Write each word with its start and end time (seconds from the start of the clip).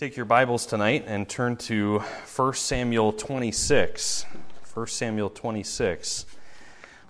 Take 0.00 0.16
your 0.16 0.24
Bibles 0.24 0.64
tonight 0.64 1.04
and 1.06 1.28
turn 1.28 1.56
to 1.56 1.98
1 1.98 2.54
Samuel 2.54 3.12
26. 3.12 4.24
1 4.72 4.86
Samuel 4.86 5.28
26. 5.28 6.24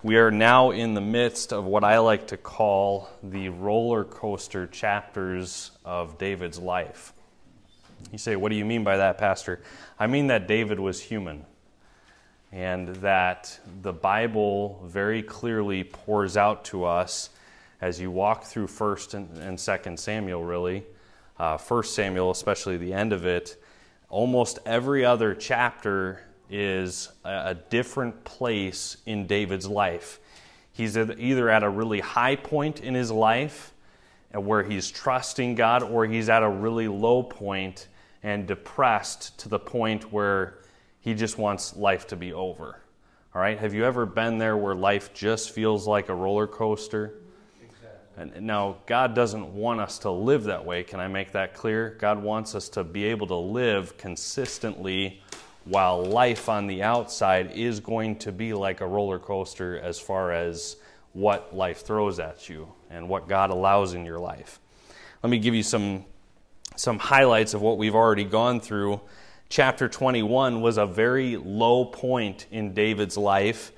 We 0.03 0.17
are 0.17 0.29
now 0.29 0.71
in 0.71 0.93
the 0.93 0.99
midst 0.99 1.53
of 1.53 1.63
what 1.63 1.85
I 1.85 1.99
like 1.99 2.27
to 2.27 2.35
call 2.35 3.09
the 3.23 3.47
roller 3.47 4.03
coaster 4.03 4.67
chapters 4.67 5.71
of 5.85 6.17
David's 6.17 6.59
life. 6.59 7.13
You 8.11 8.17
say, 8.17 8.35
What 8.35 8.49
do 8.49 8.57
you 8.57 8.65
mean 8.65 8.83
by 8.83 8.97
that, 8.97 9.17
Pastor? 9.17 9.61
I 9.97 10.07
mean 10.07 10.27
that 10.27 10.45
David 10.45 10.77
was 10.77 10.99
human 11.01 11.45
and 12.51 12.89
that 12.97 13.57
the 13.83 13.93
Bible 13.93 14.83
very 14.85 15.23
clearly 15.23 15.85
pours 15.85 16.35
out 16.35 16.65
to 16.65 16.83
us 16.83 17.29
as 17.79 18.01
you 18.01 18.11
walk 18.11 18.43
through 18.43 18.67
1st 18.67 19.13
and 19.13 19.57
2nd 19.57 19.97
Samuel, 19.97 20.43
really 20.43 20.83
uh, 21.41 21.57
1 21.57 21.83
Samuel, 21.85 22.29
especially 22.29 22.77
the 22.77 22.93
end 22.93 23.11
of 23.11 23.25
it, 23.25 23.59
almost 24.09 24.59
every 24.63 25.03
other 25.03 25.33
chapter 25.33 26.21
is 26.51 27.09
a, 27.25 27.29
a 27.47 27.55
different 27.71 28.23
place 28.23 28.97
in 29.07 29.25
David's 29.25 29.67
life. 29.67 30.19
He's 30.71 30.95
either 30.95 31.49
at 31.49 31.63
a 31.63 31.69
really 31.69 31.99
high 31.99 32.35
point 32.35 32.81
in 32.81 32.93
his 32.93 33.09
life 33.09 33.73
uh, 34.35 34.39
where 34.39 34.61
he's 34.61 34.91
trusting 34.91 35.55
God, 35.55 35.81
or 35.81 36.05
he's 36.05 36.29
at 36.29 36.43
a 36.43 36.49
really 36.49 36.87
low 36.87 37.23
point 37.23 37.87
and 38.21 38.45
depressed 38.45 39.39
to 39.39 39.49
the 39.49 39.57
point 39.57 40.13
where 40.13 40.59
he 40.99 41.15
just 41.15 41.39
wants 41.39 41.75
life 41.75 42.05
to 42.09 42.15
be 42.15 42.31
over. 42.33 42.79
All 43.33 43.41
right? 43.41 43.57
Have 43.57 43.73
you 43.73 43.83
ever 43.83 44.05
been 44.05 44.37
there 44.37 44.57
where 44.57 44.75
life 44.75 45.11
just 45.11 45.49
feels 45.49 45.87
like 45.87 46.07
a 46.09 46.13
roller 46.13 46.45
coaster? 46.45 47.15
Now, 48.39 48.77
God 48.85 49.15
doesn't 49.15 49.53
want 49.53 49.79
us 49.79 49.99
to 49.99 50.11
live 50.11 50.43
that 50.45 50.65
way. 50.65 50.83
Can 50.83 50.99
I 50.99 51.07
make 51.07 51.31
that 51.31 51.53
clear? 51.53 51.95
God 51.99 52.21
wants 52.21 52.55
us 52.55 52.69
to 52.69 52.83
be 52.83 53.05
able 53.05 53.27
to 53.27 53.35
live 53.35 53.97
consistently 53.97 55.21
while 55.65 56.03
life 56.03 56.49
on 56.49 56.67
the 56.67 56.83
outside 56.83 57.51
is 57.51 57.79
going 57.79 58.17
to 58.17 58.31
be 58.31 58.53
like 58.53 58.81
a 58.81 58.87
roller 58.87 59.19
coaster 59.19 59.79
as 59.79 59.99
far 59.99 60.31
as 60.31 60.77
what 61.13 61.55
life 61.55 61.85
throws 61.85 62.19
at 62.19 62.49
you 62.49 62.71
and 62.89 63.07
what 63.07 63.27
God 63.27 63.49
allows 63.49 63.93
in 63.93 64.05
your 64.05 64.19
life. 64.19 64.59
Let 65.23 65.29
me 65.29 65.37
give 65.37 65.53
you 65.53 65.63
some, 65.63 66.05
some 66.75 66.97
highlights 66.97 67.53
of 67.53 67.61
what 67.61 67.77
we've 67.77 67.95
already 67.95 68.23
gone 68.23 68.59
through. 68.59 69.01
Chapter 69.49 69.87
21 69.87 70.61
was 70.61 70.77
a 70.77 70.85
very 70.85 71.37
low 71.37 71.85
point 71.85 72.47
in 72.51 72.73
David's 72.73 73.17
life 73.17 73.71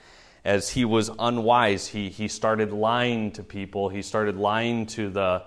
as 0.45 0.69
he 0.69 0.83
was 0.83 1.09
unwise, 1.19 1.87
he, 1.87 2.09
he 2.09 2.27
started 2.27 2.73
lying 2.73 3.31
to 3.31 3.43
people. 3.43 3.89
He 3.89 4.01
started 4.01 4.35
lying 4.35 4.85
to 4.87 5.09
the, 5.09 5.43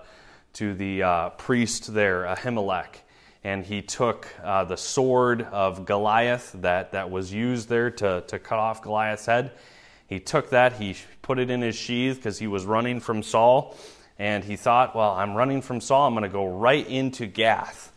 to 0.53 0.73
the 0.73 1.03
uh, 1.03 1.29
priest 1.31 1.93
there, 1.93 2.23
Ahimelech. 2.23 2.95
And 3.43 3.63
he 3.63 3.81
took 3.81 4.27
uh, 4.43 4.63
the 4.63 4.75
sword 4.75 5.43
of 5.43 5.85
Goliath 5.85 6.51
that, 6.61 6.93
that 6.93 7.11
was 7.11 7.31
used 7.31 7.69
there 7.69 7.91
to, 7.91 8.23
to 8.27 8.39
cut 8.39 8.57
off 8.57 8.81
Goliath's 8.81 9.27
head. 9.27 9.51
He 10.07 10.19
took 10.19 10.49
that, 10.49 10.73
he 10.73 10.95
put 11.21 11.37
it 11.37 11.49
in 11.49 11.61
his 11.61 11.75
sheath 11.75 12.15
because 12.15 12.39
he 12.39 12.47
was 12.47 12.65
running 12.65 12.99
from 12.99 13.21
Saul. 13.21 13.77
And 14.17 14.43
he 14.43 14.55
thought, 14.55 14.95
well, 14.95 15.11
I'm 15.11 15.35
running 15.35 15.61
from 15.61 15.79
Saul. 15.79 16.07
I'm 16.07 16.13
going 16.13 16.23
to 16.23 16.29
go 16.29 16.47
right 16.47 16.87
into 16.87 17.27
Gath, 17.27 17.91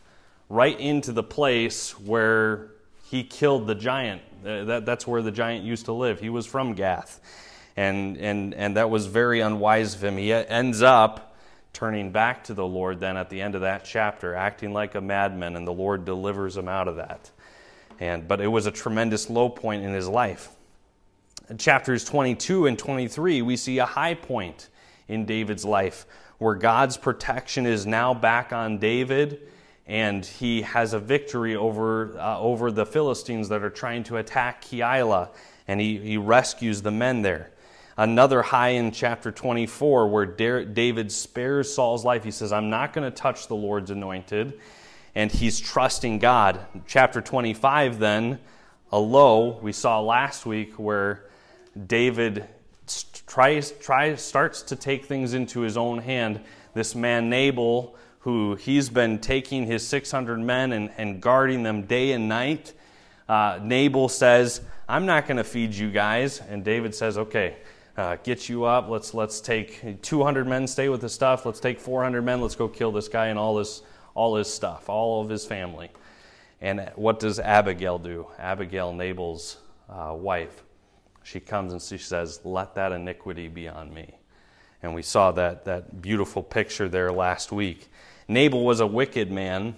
right 0.49 0.79
into 0.79 1.11
the 1.13 1.23
place 1.23 1.99
where 1.99 2.69
he 3.09 3.23
killed 3.23 3.65
the 3.65 3.75
giant 3.75 4.21
uh, 4.45 4.63
that, 4.65 4.85
that's 4.85 5.07
where 5.07 5.21
the 5.21 5.31
giant 5.31 5.63
used 5.63 5.85
to 5.85 5.93
live. 5.93 6.19
He 6.19 6.29
was 6.29 6.45
from 6.45 6.73
Gath. 6.73 7.19
And, 7.77 8.17
and, 8.17 8.53
and 8.53 8.77
that 8.77 8.89
was 8.89 9.05
very 9.05 9.39
unwise 9.39 9.95
of 9.95 10.03
him. 10.03 10.17
He 10.17 10.33
ends 10.33 10.81
up 10.81 11.35
turning 11.73 12.11
back 12.11 12.43
to 12.45 12.53
the 12.53 12.65
Lord 12.65 12.99
then 12.99 13.17
at 13.17 13.29
the 13.29 13.41
end 13.41 13.55
of 13.55 13.61
that 13.61 13.85
chapter, 13.85 14.35
acting 14.35 14.73
like 14.73 14.95
a 14.95 15.01
madman, 15.01 15.55
and 15.55 15.65
the 15.65 15.73
Lord 15.73 16.03
delivers 16.05 16.57
him 16.57 16.67
out 16.67 16.87
of 16.87 16.97
that. 16.97 17.31
And, 17.99 18.27
but 18.27 18.41
it 18.41 18.47
was 18.47 18.65
a 18.65 18.71
tremendous 18.71 19.29
low 19.29 19.47
point 19.47 19.83
in 19.83 19.93
his 19.93 20.07
life. 20.07 20.49
In 21.49 21.57
chapters 21.57 22.03
22 22.03 22.67
and 22.67 22.77
23, 22.77 23.41
we 23.41 23.55
see 23.55 23.77
a 23.77 23.85
high 23.85 24.15
point 24.15 24.69
in 25.07 25.25
David's 25.25 25.65
life 25.65 26.05
where 26.39 26.55
God's 26.55 26.97
protection 26.97 27.65
is 27.65 27.85
now 27.85 28.13
back 28.13 28.51
on 28.51 28.79
David 28.79 29.47
and 29.87 30.25
he 30.25 30.61
has 30.61 30.93
a 30.93 30.99
victory 30.99 31.55
over, 31.55 32.17
uh, 32.17 32.39
over 32.39 32.71
the 32.71 32.85
Philistines 32.85 33.49
that 33.49 33.63
are 33.63 33.69
trying 33.69 34.03
to 34.03 34.17
attack 34.17 34.63
Keilah, 34.63 35.29
and 35.67 35.79
he, 35.79 35.97
he 35.97 36.17
rescues 36.17 36.81
the 36.81 36.91
men 36.91 37.21
there. 37.21 37.51
Another 37.97 38.41
high 38.41 38.69
in 38.69 38.91
chapter 38.91 39.31
24 39.31 40.07
where 40.07 40.25
David 40.25 41.11
spares 41.11 41.73
Saul's 41.73 42.05
life. 42.05 42.23
He 42.23 42.31
says, 42.31 42.51
I'm 42.51 42.69
not 42.69 42.93
going 42.93 43.09
to 43.09 43.15
touch 43.15 43.47
the 43.47 43.55
Lord's 43.55 43.91
anointed, 43.91 44.59
and 45.13 45.31
he's 45.31 45.59
trusting 45.59 46.19
God. 46.19 46.59
Chapter 46.87 47.21
25, 47.21 47.99
then, 47.99 48.39
a 48.91 48.99
low 48.99 49.59
we 49.61 49.71
saw 49.71 49.99
last 49.99 50.45
week 50.45 50.73
where 50.79 51.25
David 51.87 52.47
tries, 53.27 53.71
tries, 53.71 54.21
starts 54.21 54.61
to 54.63 54.75
take 54.75 55.05
things 55.05 55.33
into 55.33 55.61
his 55.61 55.77
own 55.77 55.99
hand. 55.99 56.41
This 56.73 56.95
man, 56.95 57.29
Nabal, 57.29 57.95
who 58.21 58.55
he's 58.55 58.89
been 58.89 59.19
taking 59.19 59.65
his 59.65 59.87
600 59.87 60.39
men 60.39 60.71
and, 60.73 60.91
and 60.97 61.21
guarding 61.21 61.63
them 61.63 61.83
day 61.83 62.11
and 62.11 62.29
night. 62.29 62.73
Uh, 63.27 63.59
Nabal 63.61 64.09
says, 64.09 64.61
I'm 64.87 65.05
not 65.05 65.27
going 65.27 65.37
to 65.37 65.43
feed 65.43 65.73
you 65.73 65.89
guys. 65.91 66.39
And 66.39 66.63
David 66.63 66.93
says, 66.93 67.17
Okay, 67.17 67.57
uh, 67.97 68.17
get 68.23 68.47
you 68.47 68.65
up. 68.65 68.89
Let's, 68.89 69.13
let's 69.13 69.41
take 69.41 70.01
200 70.01 70.47
men, 70.47 70.67
stay 70.67 70.89
with 70.89 71.01
the 71.01 71.09
stuff. 71.09 71.45
Let's 71.45 71.59
take 71.59 71.79
400 71.79 72.21
men. 72.21 72.41
Let's 72.41 72.55
go 72.55 72.67
kill 72.67 72.91
this 72.91 73.07
guy 73.07 73.27
and 73.27 73.39
all 73.39 73.57
his, 73.57 73.81
all 74.13 74.35
his 74.35 74.51
stuff, 74.51 74.87
all 74.87 75.21
of 75.21 75.29
his 75.29 75.45
family. 75.45 75.89
And 76.61 76.91
what 76.95 77.19
does 77.19 77.39
Abigail 77.39 77.97
do? 77.97 78.27
Abigail, 78.37 78.93
Nabal's 78.93 79.57
uh, 79.89 80.13
wife. 80.15 80.63
She 81.23 81.39
comes 81.39 81.73
and 81.73 81.81
she 81.81 81.97
says, 81.97 82.39
Let 82.43 82.75
that 82.75 82.91
iniquity 82.91 83.47
be 83.47 83.67
on 83.67 83.93
me. 83.93 84.15
And 84.83 84.95
we 84.95 85.01
saw 85.01 85.31
that, 85.33 85.65
that 85.65 86.01
beautiful 86.01 86.41
picture 86.41 86.89
there 86.89 87.11
last 87.11 87.51
week. 87.51 87.89
Nabal 88.31 88.63
was 88.63 88.79
a 88.79 88.87
wicked 88.87 89.29
man, 89.29 89.75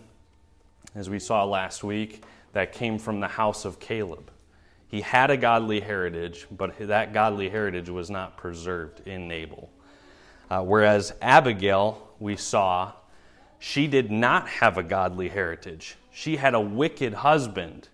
as 0.94 1.10
we 1.10 1.18
saw 1.18 1.44
last 1.44 1.84
week, 1.84 2.24
that 2.52 2.72
came 2.72 3.00
from 3.00 3.20
the 3.20 3.28
house 3.28 3.66
of 3.66 3.80
Caleb. 3.80 4.30
He 4.88 5.02
had 5.02 5.32
a 5.32 5.38
godly 5.38 5.80
heritage, 5.80 6.46
but 6.52 6.78
that 6.78 7.14
godly 7.14 7.50
heritage 7.50 7.90
was 7.90 8.12
not 8.12 8.38
preserved 8.38 9.08
in 9.08 9.28
Nabal. 9.28 9.72
Uh, 10.52 10.62
whereas 10.62 11.16
Abigail, 11.20 12.08
we 12.20 12.36
saw, 12.36 12.92
she 13.58 13.88
did 13.88 14.12
not 14.12 14.48
have 14.48 14.78
a 14.78 14.84
godly 14.84 15.30
heritage. 15.30 15.96
She 16.12 16.36
had 16.36 16.54
a 16.54 16.62
wicked 16.62 17.16
husband, 17.16 17.88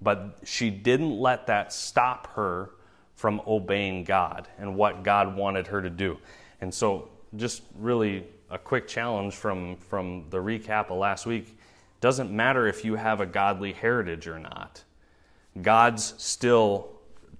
but 0.00 0.38
she 0.44 0.70
didn't 0.70 1.18
let 1.18 1.48
that 1.48 1.72
stop 1.72 2.28
her 2.34 2.70
from 3.16 3.42
obeying 3.44 4.04
God 4.04 4.46
and 4.56 4.76
what 4.76 5.02
God 5.02 5.36
wanted 5.36 5.66
her 5.66 5.82
to 5.82 5.90
do. 5.90 6.18
And 6.60 6.72
so, 6.72 7.08
just 7.34 7.62
really 7.76 8.24
a 8.50 8.58
quick 8.58 8.86
challenge 8.86 9.34
from, 9.34 9.76
from 9.76 10.24
the 10.30 10.38
recap 10.38 10.90
of 10.90 10.98
last 10.98 11.26
week. 11.26 11.58
Doesn't 12.00 12.30
matter 12.30 12.66
if 12.66 12.84
you 12.84 12.94
have 12.94 13.20
a 13.20 13.26
godly 13.26 13.72
heritage 13.72 14.28
or 14.28 14.38
not. 14.38 14.82
God's 15.60 16.14
still 16.18 16.90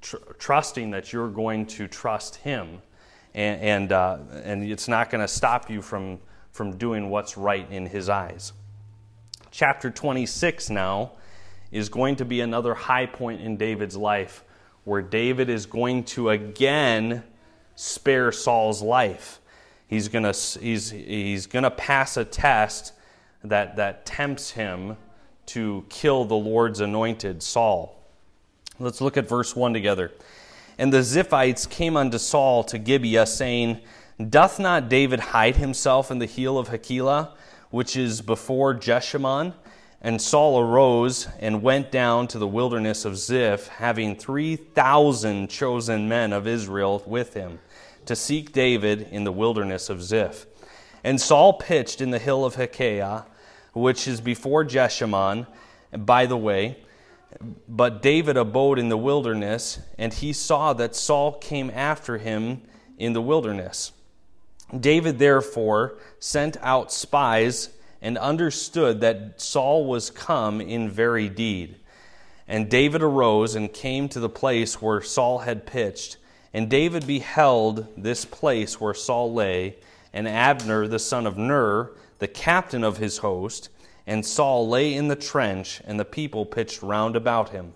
tr- 0.01 0.17
trusting 0.39 0.91
that 0.91 1.13
you're 1.13 1.29
going 1.29 1.67
to 1.67 1.87
trust 1.87 2.37
Him, 2.37 2.81
and, 3.35 3.61
and, 3.61 3.93
uh, 3.93 4.19
and 4.43 4.65
it's 4.65 4.89
not 4.89 5.11
going 5.11 5.21
to 5.21 5.29
stop 5.29 5.71
you 5.71 5.83
from, 5.83 6.19
from 6.51 6.77
doing 6.77 7.11
what's 7.11 7.37
right 7.37 7.71
in 7.71 7.87
His 7.87 8.09
eyes. 8.09 8.53
Chapter 9.51 9.91
26 9.91 10.71
now 10.71 11.13
is 11.71 11.89
going 11.89 12.17
to 12.17 12.25
be 12.25 12.41
another 12.41 12.75
high 12.75 13.07
point 13.07 13.41
in 13.43 13.57
David's 13.57 13.97
life 13.97 14.43
where 14.85 15.03
David 15.03 15.51
is 15.51 15.67
going 15.67 16.05
to 16.05 16.31
again 16.31 17.23
spare 17.75 18.33
Saul's 18.33 18.83
life 18.83 19.41
he's 19.87 20.09
going 20.09 20.25
to 20.25 20.59
he's, 20.61 20.91
he's 20.91 21.47
gonna 21.47 21.71
pass 21.71 22.17
a 22.17 22.25
test 22.25 22.93
that, 23.45 23.77
that 23.77 24.07
tempts 24.07 24.53
him 24.53 24.97
to 25.47 25.85
kill 25.89 26.25
the 26.25 26.35
Lord's 26.35 26.81
anointed, 26.81 27.43
Saul. 27.43 28.03
Let's 28.79 29.01
look 29.01 29.17
at 29.17 29.29
verse 29.29 29.55
1 29.55 29.73
together. 29.73 30.13
And 30.79 30.93
the 30.93 30.99
Ziphites 30.99 31.69
came 31.69 31.97
unto 31.97 32.19
Saul 32.19 32.65
to 32.65 32.79
Gibeah, 32.79 33.27
saying, 33.27 33.81
Doth 34.29 34.59
not 34.59 34.89
David 34.89 35.21
hide 35.21 35.57
himself 35.57 36.11
in 36.11 36.19
the 36.19 36.27
hill 36.27 36.59
of 36.59 36.69
Hachilah, 36.69 37.31
which 37.71 37.97
is 37.97 38.21
before 38.21 38.75
Jeshimon? 38.75 39.55
And 40.03 40.21
Saul 40.21 40.61
arose 40.61 41.29
and 41.39 41.63
went 41.63 41.91
down 41.91 42.29
to 42.29 42.39
the 42.39 42.47
wilderness 42.47 43.05
of 43.05 43.17
Ziph, 43.17 43.69
having 43.69 44.15
3,000 44.15 45.49
chosen 45.49 46.09
men 46.09 46.33
of 46.33 46.47
Israel 46.47 47.03
with 47.07 47.35
him 47.35 47.61
to 48.07 48.17
seek 48.17 48.53
David 48.53 49.09
in 49.11 49.25
the 49.25 49.33
wilderness 49.33 49.91
of 49.91 50.03
Ziph. 50.03 50.47
And 51.05 51.21
Saul 51.21 51.53
pitched 51.55 52.01
in 52.01 52.11
the 52.11 52.19
hill 52.19 52.45
of 52.45 52.57
Hachilah, 52.57 53.27
which 53.73 54.09
is 54.09 54.21
before 54.21 54.65
Jeshimon, 54.65 55.47
by 55.93 56.27
the 56.27 56.37
way. 56.37 56.79
But 57.69 58.03
David 58.03 58.37
abode 58.37 58.79
in 58.79 58.89
the 58.89 58.97
wilderness, 58.97 59.81
and 59.99 60.13
he 60.13 60.33
saw 60.33 60.73
that 60.73 60.97
Saul 60.97 61.33
came 61.33 61.71
after 61.71 62.19
him 62.19 62.63
in 62.99 63.13
the 63.13 63.21
wilderness. 63.21 63.93
David 64.79 65.19
therefore 65.19 65.99
sent 66.19 66.57
out 66.61 66.91
spies 66.91 67.71
and 68.03 68.19
understood 68.19 69.01
that 69.01 69.41
Saul 69.41 69.87
was 69.87 70.11
come 70.11 70.61
in 70.61 70.91
very 70.91 71.29
deed. 71.29 71.77
And 72.49 72.71
David 72.71 73.03
arose 73.03 73.55
and 73.55 73.73
came 73.73 74.09
to 74.11 74.21
the 74.21 74.29
place 74.29 74.81
where 74.81 75.03
Saul 75.03 75.39
had 75.39 75.67
pitched. 75.67 76.17
And 76.57 76.71
David 76.71 77.07
beheld 77.07 77.87
this 77.99 78.25
place 78.25 78.81
where 78.81 78.95
Saul 78.95 79.35
lay, 79.35 79.77
and 80.15 80.27
Abner 80.27 80.89
the 80.89 80.99
son 80.99 81.27
of 81.27 81.37
Ner, 81.37 81.91
the 82.19 82.29
captain 82.29 82.83
of 82.83 82.97
his 82.97 83.19
host, 83.19 83.69
and 84.07 84.25
Saul 84.25 84.67
lay 84.67 84.95
in 84.95 85.09
the 85.09 85.17
trench, 85.17 85.83
and 85.85 86.01
the 86.01 86.07
people 86.07 86.47
pitched 86.47 86.83
round 86.83 87.15
about 87.15 87.51
him. 87.51 87.75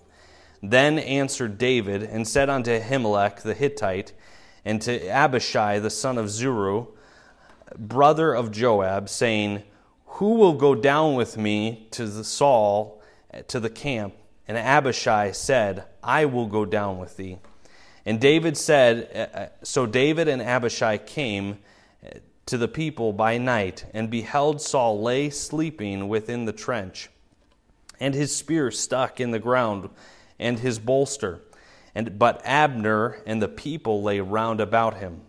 Then 0.62 0.98
answered 0.98 1.58
David 1.58 2.02
and 2.02 2.26
said 2.26 2.48
unto 2.48 2.70
Ahimelech 2.70 3.42
the 3.42 3.52
Hittite, 3.52 4.14
and 4.64 4.80
to 4.80 5.08
Abishai 5.08 5.78
the 5.78 5.90
son 5.90 6.16
of 6.16 6.30
Zeru, 6.30 6.86
brother 7.76 8.32
of 8.32 8.50
Joab, 8.50 9.10
saying, 9.10 9.62
Who 10.06 10.36
will 10.36 10.54
go 10.54 10.74
down 10.74 11.16
with 11.16 11.36
me 11.36 11.86
to 11.90 12.06
the 12.06 12.24
Saul 12.24 13.02
to 13.46 13.60
the 13.60 13.68
camp? 13.68 14.14
And 14.48 14.56
Abishai 14.56 15.32
said, 15.32 15.84
I 16.02 16.24
will 16.24 16.46
go 16.46 16.64
down 16.64 16.96
with 16.96 17.18
thee. 17.18 17.40
And 18.06 18.20
David 18.20 18.56
said, 18.56 19.10
uh, 19.14 19.38
uh, 19.38 19.48
So 19.62 19.86
David 19.86 20.28
and 20.28 20.40
Abishai 20.40 20.98
came 20.98 21.58
uh, 22.04 22.18
to 22.46 22.58
the 22.58 22.68
people 22.68 23.12
by 23.12 23.38
night, 23.38 23.84
and 23.94 24.10
beheld 24.10 24.60
Saul 24.60 25.00
lay 25.02 25.30
sleeping 25.30 26.08
within 26.08 26.46
the 26.46 26.52
trench, 26.52 27.10
and 28.00 28.14
his 28.14 28.34
spear 28.34 28.70
stuck 28.70 29.20
in 29.20 29.30
the 29.30 29.38
ground, 29.38 29.90
and 30.38 30.58
his 30.58 30.78
bolster. 30.78 31.40
And, 31.94 32.18
but 32.18 32.40
Abner 32.44 33.18
and 33.26 33.42
the 33.42 33.48
people 33.48 34.02
lay 34.02 34.20
round 34.20 34.60
about 34.60 34.98
him. 34.98 35.20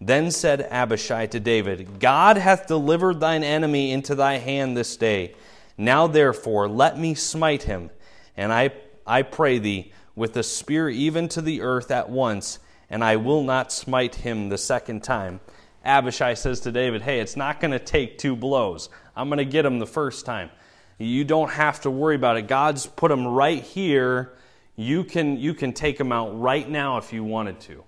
Then 0.00 0.30
said 0.30 0.62
Abishai 0.70 1.26
to 1.26 1.40
David, 1.40 2.00
God 2.00 2.36
hath 2.36 2.66
delivered 2.66 3.20
thine 3.20 3.44
enemy 3.44 3.92
into 3.92 4.14
thy 4.14 4.38
hand 4.38 4.76
this 4.76 4.96
day. 4.96 5.34
Now 5.76 6.06
therefore 6.06 6.68
let 6.68 6.98
me 6.98 7.14
smite 7.14 7.64
him, 7.64 7.90
and 8.36 8.52
I, 8.52 8.72
I 9.06 9.22
pray 9.22 9.58
thee, 9.58 9.92
with 10.14 10.34
the 10.34 10.42
spear 10.42 10.88
even 10.88 11.28
to 11.28 11.40
the 11.40 11.60
earth 11.62 11.90
at 11.90 12.10
once, 12.10 12.58
and 12.88 13.04
I 13.04 13.16
will 13.16 13.42
not 13.42 13.72
smite 13.72 14.16
him 14.16 14.48
the 14.48 14.58
second 14.58 15.02
time. 15.02 15.40
Abishai 15.84 16.34
says 16.34 16.60
to 16.60 16.72
David, 16.72 17.02
Hey, 17.02 17.20
it's 17.20 17.36
not 17.36 17.60
going 17.60 17.70
to 17.70 17.78
take 17.78 18.18
two 18.18 18.36
blows. 18.36 18.88
I'm 19.16 19.28
going 19.28 19.38
to 19.38 19.44
get 19.44 19.64
him 19.64 19.78
the 19.78 19.86
first 19.86 20.26
time. 20.26 20.50
You 20.98 21.24
don't 21.24 21.50
have 21.50 21.80
to 21.82 21.90
worry 21.90 22.16
about 22.16 22.36
it. 22.36 22.46
God's 22.46 22.86
put 22.86 23.10
him 23.10 23.26
right 23.26 23.62
here. 23.62 24.32
You 24.76 25.04
can, 25.04 25.38
you 25.38 25.54
can 25.54 25.72
take 25.72 25.98
him 25.98 26.12
out 26.12 26.38
right 26.38 26.68
now 26.68 26.98
if 26.98 27.12
you 27.12 27.24
wanted 27.24 27.60
to. 27.60 27.84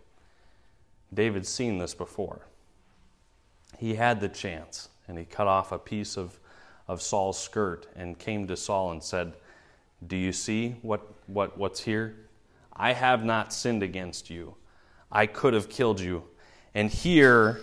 David's 1.13 1.49
seen 1.49 1.79
this 1.79 1.95
before. 1.95 2.47
He 3.79 3.95
had 3.95 4.21
the 4.21 4.29
chance, 4.29 4.89
and 5.09 5.19
he 5.19 5.25
cut 5.25 5.47
off 5.47 5.73
a 5.73 5.79
piece 5.79 6.17
of, 6.17 6.39
of 6.89 7.03
Saul's 7.03 7.39
skirt 7.39 7.87
and 7.95 8.19
came 8.19 8.47
to 8.47 8.57
Saul 8.57 8.93
and 8.93 9.03
said, 9.03 9.35
Do 10.07 10.17
you 10.17 10.33
see 10.33 10.77
what, 10.83 11.07
what, 11.27 11.57
what's 11.57 11.81
here? 11.81 12.17
I 12.73 12.93
have 12.93 13.25
not 13.25 13.53
sinned 13.53 13.83
against 13.83 14.31
you. 14.31 14.55
I 15.11 15.27
could 15.27 15.55
have 15.55 15.69
killed 15.69 16.01
you. 16.01 16.25
And 16.75 16.91
here, 16.91 17.61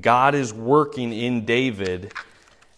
God 0.00 0.34
is 0.34 0.52
working 0.52 1.12
in 1.12 1.44
David 1.44 2.12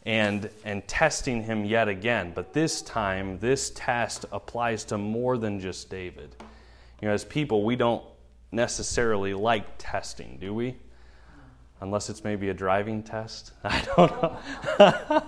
and, 0.05 0.51
and 0.65 0.87
testing 0.87 1.43
him 1.43 1.65
yet 1.65 1.89
again. 1.89 2.33
But 2.35 2.53
this 2.53 2.83
time, 2.83 3.39
this 3.39 3.71
test 3.75 4.27
applies 4.33 4.85
to 4.87 4.99
more 4.99 5.39
than 5.39 5.61
just 5.61 5.89
David. 5.89 6.37
You 7.01 7.09
know, 7.09 7.15
as 7.15 7.25
people, 7.25 7.65
we 7.65 7.77
don't 7.77 8.05
necessarily 8.51 9.35
like 9.35 9.65
testing, 9.79 10.39
do 10.41 10.53
we? 10.53 10.77
Unless 11.83 12.11
it's 12.11 12.23
maybe 12.23 12.49
a 12.49 12.55
driving 12.55 13.03
test. 13.03 13.51
I 13.65 13.83
don't 13.97 14.23
know. 14.23 14.39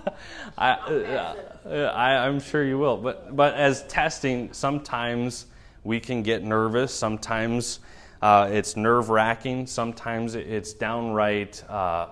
I, 0.57 0.71
uh, 0.71 1.91
I, 1.93 2.15
I'm 2.25 2.39
sure 2.39 2.63
you 2.63 2.77
will. 2.77 2.95
But, 2.95 3.35
but 3.35 3.55
as 3.55 3.83
testing, 3.87 4.53
sometimes 4.53 5.47
we 5.83 5.99
can 5.99 6.23
get 6.23 6.45
nervous. 6.45 6.93
Sometimes 6.93 7.81
uh, 8.21 8.47
it's 8.49 8.77
nerve 8.77 9.09
wracking. 9.09 9.67
Sometimes 9.67 10.35
it's 10.35 10.71
downright 10.71 11.61
uh, 11.69 12.07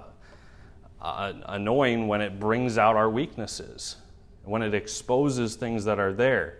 uh, 1.02 1.34
annoying 1.46 2.10
when 2.10 2.20
it 2.20 2.38
brings 2.38 2.78
out 2.78 2.98
our 2.98 3.10
weaknesses, 3.10 3.96
when 4.44 4.62
it 4.62 4.74
exposes 4.74 5.56
things 5.56 5.86
that 5.86 6.00
are 6.00 6.12
there. 6.12 6.58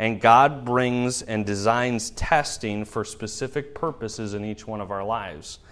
And 0.00 0.20
God 0.20 0.64
brings 0.64 1.22
and 1.22 1.46
designs 1.46 2.10
testing 2.10 2.84
for 2.84 3.04
specific 3.04 3.72
purposes 3.72 4.34
in 4.34 4.44
each 4.44 4.66
one 4.66 4.80
of 4.80 4.90
our 4.90 5.04
lives 5.04 5.60
uh, 5.62 5.69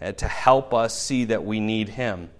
Uh, 0.00 0.12
to 0.12 0.26
help 0.26 0.74
us 0.74 0.98
see 0.98 1.24
that 1.24 1.44
we 1.44 1.60
need 1.60 1.88
Him 1.88 2.30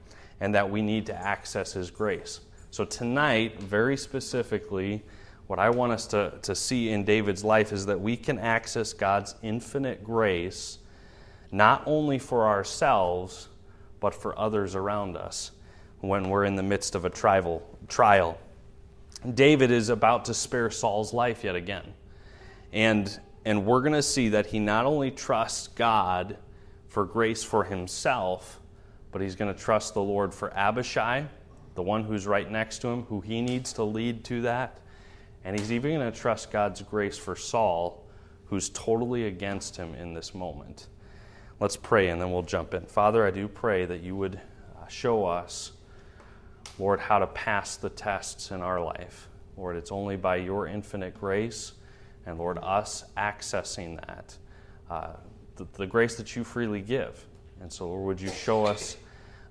and 0.41 0.55
that 0.55 0.71
we 0.71 0.83
need 0.83 1.07
to 1.07 1.15
access 1.15 1.73
His 1.73 1.91
grace. 1.91 2.41
So, 2.71 2.85
tonight, 2.85 3.61
very 3.61 3.97
specifically, 3.97 5.03
what 5.47 5.59
I 5.59 5.71
want 5.71 5.93
us 5.93 6.07
to, 6.09 6.33
to 6.43 6.55
see 6.55 6.91
in 6.91 7.05
David's 7.05 7.45
life 7.45 7.73
is 7.73 7.87
that 7.87 8.01
we 8.01 8.17
can 8.17 8.39
access 8.39 8.93
God's 8.93 9.35
infinite 9.43 10.03
grace 10.03 10.79
not 11.53 11.85
only 11.87 12.19
for 12.19 12.49
ourselves, 12.49 13.49
but 14.01 14.15
for 14.15 14.37
others 14.39 14.75
around 14.75 15.17
us 15.17 15.53
when 16.01 16.29
we're 16.29 16.45
in 16.45 16.57
the 16.57 16.63
midst 16.63 16.95
of 16.95 17.05
a 17.05 17.11
trial. 17.11 17.63
trial. 17.89 18.39
David 19.35 19.71
is 19.71 19.89
about 19.89 20.25
to 20.27 20.35
spare 20.35 20.71
Saul's 20.71 21.15
life 21.15 21.45
yet 21.45 21.55
again. 21.55 21.95
And, 22.73 23.19
and 23.45 23.65
we're 23.65 23.81
going 23.81 23.93
to 23.93 24.03
see 24.03 24.31
that 24.31 24.47
he 24.47 24.59
not 24.59 24.85
only 24.85 25.11
trusts 25.11 25.69
God 25.69 26.37
for 26.95 27.05
grace 27.05 27.43
for 27.43 27.65
himself, 27.65 28.61
but 29.11 29.21
he's 29.21 29.35
going 29.35 29.53
to 29.53 29.61
trust 29.61 29.95
the 29.95 30.01
Lord 30.01 30.33
for 30.33 30.55
Abishai, 30.55 31.27
the 31.75 31.83
one 31.83 32.05
who's 32.05 32.25
right 32.25 32.49
next 32.49 32.79
to 32.79 32.89
him, 32.89 33.03
who 33.03 33.21
he 33.21 33.43
needs 33.43 33.73
to 33.73 33.83
lead 33.83 34.23
to 34.27 34.43
that. 34.43 34.79
And 35.45 35.59
he's 35.59 35.73
even 35.73 35.99
going 35.99 36.13
to 36.13 36.17
trust 36.17 36.53
God's 36.53 36.83
grace 36.83 37.19
for 37.19 37.35
Saul, 37.35 38.07
who's 38.47 38.69
totally 38.69 39.27
against 39.27 39.77
him 39.77 39.97
in 39.97 40.15
this 40.15 40.37
moment. 40.37 40.87
Let's 41.59 41.77
pray 41.77 42.11
and 42.11 42.23
then 42.23 42.31
we'll 42.31 42.43
jump 42.43 42.75
in. 42.75 42.87
Father, 42.87 43.27
I 43.27 43.33
do 43.33 43.49
pray 43.49 43.85
that 43.87 44.01
you 44.01 44.15
would 44.15 44.41
uh, 44.81 44.87
show 44.87 45.27
us 45.27 45.73
Lord, 46.79 47.01
how 47.01 47.19
to 47.19 47.27
pass 47.27 47.77
the 47.77 47.91
tests 47.91 48.51
in 48.53 48.61
our 48.61 48.81
life. 48.81 49.29
Lord, 49.57 49.77
it's 49.77 49.93
only 49.93 50.17
by 50.17 50.37
your 50.37 50.69
infinite 50.69 51.15
grace 51.15 51.73
and, 52.25 52.39
Lord, 52.39 52.59
us 52.63 53.05
accessing 53.17 54.05
that, 54.07 54.37
uh, 54.91 55.13
the, 55.57 55.67
the, 55.75 55.87
grace 55.87 56.17
that 56.17 56.35
you 56.37 56.45
freely 56.45 56.81
give. 56.81 57.25
And 57.61 57.73
so, 57.73 57.89
Lord, 57.89 58.05
would 58.05 58.21
you 58.21 58.31
show 58.31 58.67
us 58.67 58.97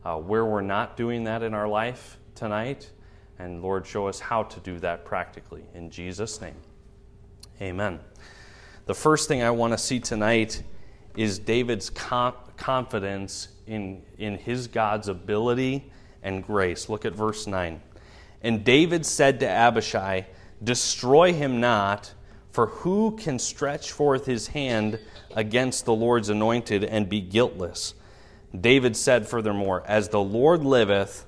uh, 0.04 0.18
where 0.18 0.46
we're 0.46 0.62
not 0.62 0.98
doing 0.98 1.24
that 1.26 1.44
in 1.44 1.54
our 1.54 1.68
life 1.68 2.18
tonight? 2.36 2.90
And, 3.40 3.62
Lord, 3.62 3.88
show 3.88 4.08
us 4.08 4.20
how 4.20 4.44
to 4.44 4.60
do 4.60 4.80
that 4.80 5.06
practically. 5.06 5.64
In 5.74 5.90
Jesus' 5.90 6.40
name, 6.42 6.56
amen. 7.62 8.00
The 8.86 8.94
first 8.94 9.28
thing 9.28 9.42
I 9.42 9.52
want 9.52 9.74
to 9.74 9.78
see 9.78 10.00
tonight 10.00 10.62
is 11.16 11.40
David's 11.40 11.90
confidence 11.90 13.48
in, 13.68 14.04
in 14.18 14.38
his 14.38 14.68
God's 14.68 15.08
ability 15.08 15.92
and 16.22 16.44
grace. 16.44 16.90
Look 16.90 17.06
at 17.06 17.14
verse 17.14 17.48
9. 17.48 17.82
And 18.42 18.64
David 18.64 19.06
said 19.06 19.40
to 19.40 19.48
Abishai, 19.48 20.28
Destroy 20.64 21.34
him 21.34 21.60
not, 21.60 22.14
for 22.52 22.68
who 22.68 23.16
can 23.18 23.40
stretch 23.40 23.92
forth 23.92 24.26
his 24.26 24.48
hand 24.48 25.00
against 25.36 25.86
the 25.86 25.96
Lord's 25.96 26.30
anointed 26.30 26.84
and 26.84 27.10
be 27.10 27.22
guiltless? 27.22 27.94
David 28.60 28.96
said 28.96 29.28
furthermore, 29.28 29.84
As 29.88 30.10
the 30.10 30.22
Lord 30.22 30.64
liveth, 30.64 31.26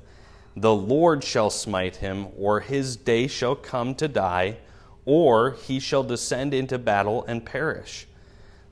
the 0.56 0.74
Lord 0.74 1.24
shall 1.24 1.50
smite 1.50 1.98
him, 1.98 2.28
or 2.38 2.62
his 2.62 2.96
day 2.96 3.28
shall 3.28 3.56
come 3.56 3.96
to 3.96 4.08
die, 4.08 4.58
or 5.06 5.52
he 5.52 5.80
shall 5.80 6.04
descend 6.04 6.54
into 6.54 6.78
battle 6.78 7.26
and 7.28 7.46
perish. 7.46 8.08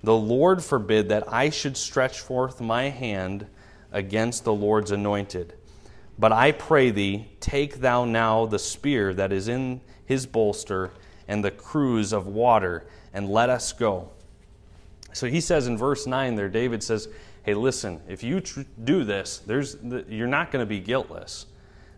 The 0.03 0.15
Lord 0.15 0.63
forbid 0.63 1.09
that 1.09 1.31
I 1.31 1.49
should 1.49 1.77
stretch 1.77 2.19
forth 2.19 2.61
my 2.61 2.89
hand 2.89 3.47
against 3.91 4.43
the 4.43 4.53
Lord's 4.53 4.91
anointed. 4.91 5.53
But 6.17 6.31
I 6.31 6.51
pray 6.51 6.89
thee, 6.91 7.27
take 7.39 7.79
thou 7.79 8.05
now 8.05 8.45
the 8.45 8.59
spear 8.59 9.13
that 9.13 9.31
is 9.31 9.47
in 9.47 9.81
his 10.05 10.25
bolster 10.25 10.91
and 11.27 11.43
the 11.43 11.51
cruse 11.51 12.11
of 12.11 12.27
water, 12.27 12.85
and 13.13 13.29
let 13.29 13.49
us 13.49 13.71
go. 13.71 14.09
So 15.13 15.27
he 15.27 15.41
says 15.41 15.67
in 15.67 15.77
verse 15.77 16.05
9 16.05 16.35
there, 16.35 16.49
David 16.49 16.83
says, 16.83 17.07
Hey, 17.43 17.53
listen, 17.53 18.01
if 18.07 18.23
you 18.23 18.39
tr- 18.39 18.61
do 18.83 19.03
this, 19.03 19.39
there's, 19.39 19.77
you're 20.07 20.27
not 20.27 20.51
going 20.51 20.61
to 20.61 20.69
be 20.69 20.79
guiltless. 20.79 21.45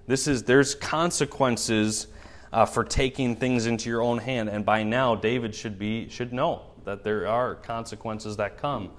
This 0.08 0.28
is, 0.28 0.44
there's 0.44 0.76
consequences 0.76 2.08
uh, 2.52 2.66
for 2.66 2.84
taking 2.84 3.36
things 3.36 3.66
into 3.66 3.90
your 3.90 4.02
own 4.02 4.18
hand. 4.18 4.50
And 4.50 4.66
by 4.66 4.84
now, 4.84 5.16
David 5.16 5.54
should, 5.54 5.78
be, 5.78 6.10
should 6.10 6.34
know 6.34 6.64
that 6.84 7.04
there 7.04 7.28
are 7.28 7.56
consequences 7.56 8.38
that 8.38 8.58
come 8.58 8.92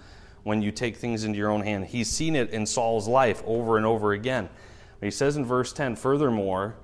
when 0.43 0.63
you 0.63 0.71
take 0.71 0.97
things 0.97 1.25
into 1.25 1.39
your 1.39 1.51
own 1.51 1.63
hand. 1.63 1.87
He's 1.87 2.09
seen 2.09 2.37
it 2.37 2.51
in 2.51 2.67
Saul's 2.67 3.09
life 3.09 3.43
over 3.47 3.77
and 3.77 3.87
over 3.87 4.13
again. 4.13 4.49
He 5.01 5.11
says 5.11 5.37
in 5.37 5.45
verse 5.45 5.73
10 5.73 5.97
Furthermore, 5.97 6.77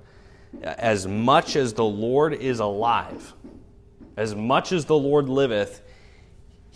as 0.61 1.07
much 1.07 1.55
as 1.55 1.73
the 1.73 1.85
Lord 1.85 2.33
is 2.33 2.59
alive, 2.59 3.33
as 4.17 4.35
much 4.35 4.71
as 4.71 4.85
the 4.85 4.97
Lord 4.97 5.29
liveth, 5.29 5.81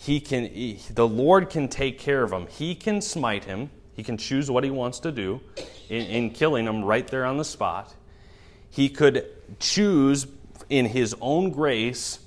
he 0.00 0.20
can, 0.20 0.46
he, 0.46 0.80
the 0.94 1.06
Lord 1.06 1.50
can 1.50 1.66
take 1.66 1.98
care 1.98 2.22
of 2.22 2.32
him. 2.32 2.46
He 2.46 2.76
can 2.76 3.00
smite 3.02 3.44
him. 3.44 3.70
He 3.94 4.04
can 4.04 4.16
choose 4.16 4.48
what 4.48 4.62
he 4.62 4.70
wants 4.70 5.00
to 5.00 5.10
do 5.10 5.40
in, 5.88 6.06
in 6.06 6.30
killing 6.30 6.66
him 6.66 6.84
right 6.84 7.06
there 7.06 7.26
on 7.26 7.36
the 7.36 7.44
spot. 7.44 7.92
he 8.70 8.88
could 8.88 9.26
choose 9.58 10.26
in 10.70 10.86
his 10.86 11.16
own 11.20 11.50
grace 11.50 12.20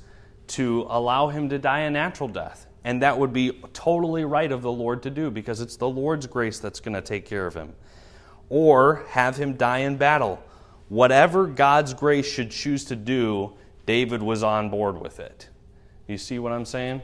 to 0.47 0.85
allow 0.89 1.29
him 1.29 1.47
to 1.49 1.57
die 1.57 1.81
a 1.81 1.89
natural 1.89 2.27
death. 2.27 2.67
And 2.83 3.03
that 3.03 3.17
would 3.17 3.31
be 3.31 3.51
totally 3.73 4.25
right 4.25 4.51
of 4.51 4.61
the 4.63 4.71
Lord 4.71 5.03
to 5.03 5.09
do 5.09 5.31
because 5.31 5.61
it's 5.61 5.77
the 5.77 5.87
Lord's 5.87 6.27
grace 6.27 6.59
that's 6.59 6.79
going 6.79 6.95
to 6.95 7.01
take 7.01 7.25
care 7.25 7.45
of 7.45 7.53
him. 7.53 7.73
Or 8.49 9.05
have 9.09 9.37
him 9.37 9.53
die 9.53 9.79
in 9.79 9.95
battle. 9.95 10.43
Whatever 10.89 11.47
God's 11.47 11.93
grace 11.93 12.29
should 12.29 12.51
choose 12.51 12.83
to 12.85 12.97
do, 12.97 13.53
David 13.85 14.21
was 14.21 14.43
on 14.43 14.69
board 14.69 14.99
with 14.99 15.21
it. 15.21 15.47
You 16.07 16.17
see 16.17 16.37
what 16.37 16.51
I'm 16.51 16.65
saying? 16.65 17.01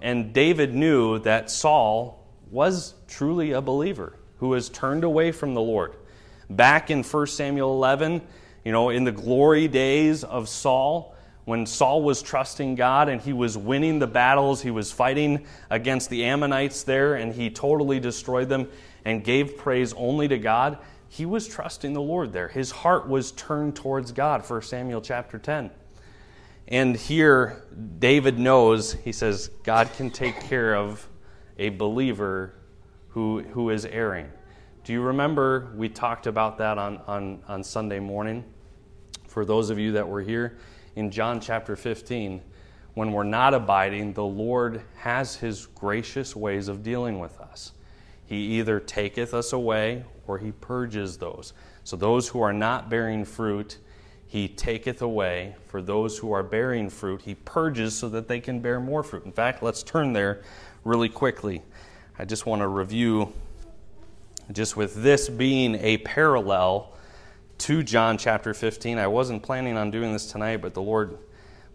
And 0.00 0.32
David 0.32 0.74
knew 0.74 1.18
that 1.20 1.50
Saul 1.50 2.26
was 2.50 2.94
truly 3.08 3.52
a 3.52 3.60
believer 3.60 4.14
who 4.38 4.52
has 4.52 4.68
turned 4.68 5.04
away 5.04 5.32
from 5.32 5.54
the 5.54 5.60
Lord. 5.60 5.94
Back 6.48 6.90
in 6.90 7.02
1 7.02 7.26
Samuel 7.26 7.72
11, 7.74 8.22
you 8.64 8.72
know, 8.72 8.90
in 8.90 9.04
the 9.04 9.12
glory 9.12 9.68
days 9.68 10.24
of 10.24 10.48
Saul, 10.48 11.14
when 11.44 11.66
Saul 11.66 12.02
was 12.02 12.22
trusting 12.22 12.74
God 12.74 13.08
and 13.08 13.20
he 13.20 13.32
was 13.32 13.56
winning 13.56 13.98
the 13.98 14.06
battles, 14.06 14.62
he 14.62 14.70
was 14.70 14.92
fighting 14.92 15.46
against 15.70 16.10
the 16.10 16.24
Ammonites 16.24 16.82
there 16.82 17.14
and 17.14 17.32
he 17.32 17.50
totally 17.50 17.98
destroyed 17.98 18.48
them 18.48 18.68
and 19.04 19.24
gave 19.24 19.56
praise 19.56 19.94
only 19.94 20.28
to 20.28 20.38
God, 20.38 20.78
he 21.08 21.24
was 21.24 21.48
trusting 21.48 21.94
the 21.94 22.02
Lord 22.02 22.32
there. 22.32 22.48
His 22.48 22.70
heart 22.70 23.08
was 23.08 23.32
turned 23.32 23.74
towards 23.74 24.12
God, 24.12 24.48
1 24.48 24.62
Samuel 24.62 25.00
chapter 25.00 25.38
10. 25.38 25.70
And 26.70 26.96
here, 26.96 27.64
David 27.98 28.38
knows, 28.38 28.92
he 28.92 29.10
says, 29.10 29.48
God 29.62 29.90
can 29.96 30.10
take 30.10 30.38
care 30.40 30.76
of 30.76 31.08
a 31.58 31.70
believer 31.70 32.54
who, 33.08 33.42
who 33.42 33.70
is 33.70 33.86
erring. 33.86 34.28
Do 34.84 34.92
you 34.92 35.00
remember 35.00 35.72
we 35.74 35.88
talked 35.88 36.26
about 36.26 36.58
that 36.58 36.76
on, 36.76 36.98
on, 37.06 37.42
on 37.48 37.64
Sunday 37.64 38.00
morning? 38.00 38.44
For 39.26 39.46
those 39.46 39.70
of 39.70 39.78
you 39.78 39.92
that 39.92 40.06
were 40.06 40.20
here, 40.20 40.58
in 40.94 41.10
John 41.10 41.40
chapter 41.40 41.74
15, 41.74 42.42
when 42.92 43.12
we're 43.12 43.22
not 43.22 43.54
abiding, 43.54 44.12
the 44.12 44.24
Lord 44.24 44.82
has 44.96 45.36
his 45.36 45.66
gracious 45.66 46.36
ways 46.36 46.68
of 46.68 46.82
dealing 46.82 47.18
with 47.18 47.40
us. 47.40 47.72
He 48.26 48.58
either 48.58 48.78
taketh 48.78 49.32
us 49.32 49.54
away 49.54 50.04
or 50.26 50.36
he 50.36 50.52
purges 50.52 51.16
those. 51.16 51.54
So 51.84 51.96
those 51.96 52.28
who 52.28 52.42
are 52.42 52.52
not 52.52 52.90
bearing 52.90 53.24
fruit, 53.24 53.78
he 54.28 54.46
taketh 54.46 55.00
away. 55.00 55.56
For 55.66 55.80
those 55.80 56.18
who 56.18 56.32
are 56.32 56.42
bearing 56.42 56.90
fruit, 56.90 57.22
he 57.22 57.34
purges 57.34 57.96
so 57.96 58.10
that 58.10 58.28
they 58.28 58.40
can 58.40 58.60
bear 58.60 58.78
more 58.78 59.02
fruit. 59.02 59.24
In 59.24 59.32
fact, 59.32 59.62
let's 59.62 59.82
turn 59.82 60.12
there 60.12 60.42
really 60.84 61.08
quickly. 61.08 61.62
I 62.18 62.26
just 62.26 62.44
want 62.44 62.60
to 62.60 62.68
review, 62.68 63.32
just 64.52 64.76
with 64.76 65.02
this 65.02 65.30
being 65.30 65.76
a 65.76 65.96
parallel 65.98 66.92
to 67.58 67.82
John 67.82 68.18
chapter 68.18 68.52
15. 68.52 68.98
I 68.98 69.06
wasn't 69.06 69.42
planning 69.42 69.78
on 69.78 69.90
doing 69.90 70.12
this 70.12 70.30
tonight, 70.30 70.58
but 70.58 70.74
the 70.74 70.82
Lord 70.82 71.18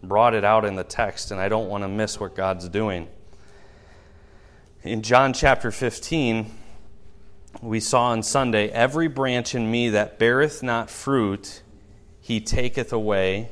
brought 0.00 0.34
it 0.34 0.44
out 0.44 0.64
in 0.64 0.76
the 0.76 0.84
text, 0.84 1.32
and 1.32 1.40
I 1.40 1.48
don't 1.48 1.68
want 1.68 1.82
to 1.82 1.88
miss 1.88 2.20
what 2.20 2.36
God's 2.36 2.68
doing. 2.68 3.08
In 4.82 5.02
John 5.02 5.32
chapter 5.32 5.72
15, 5.72 6.50
we 7.62 7.80
saw 7.80 8.10
on 8.10 8.22
Sunday, 8.22 8.68
every 8.68 9.08
branch 9.08 9.56
in 9.56 9.68
me 9.70 9.88
that 9.88 10.18
beareth 10.18 10.62
not 10.62 10.88
fruit, 10.88 11.62
he 12.24 12.40
taketh 12.40 12.90
away, 12.90 13.50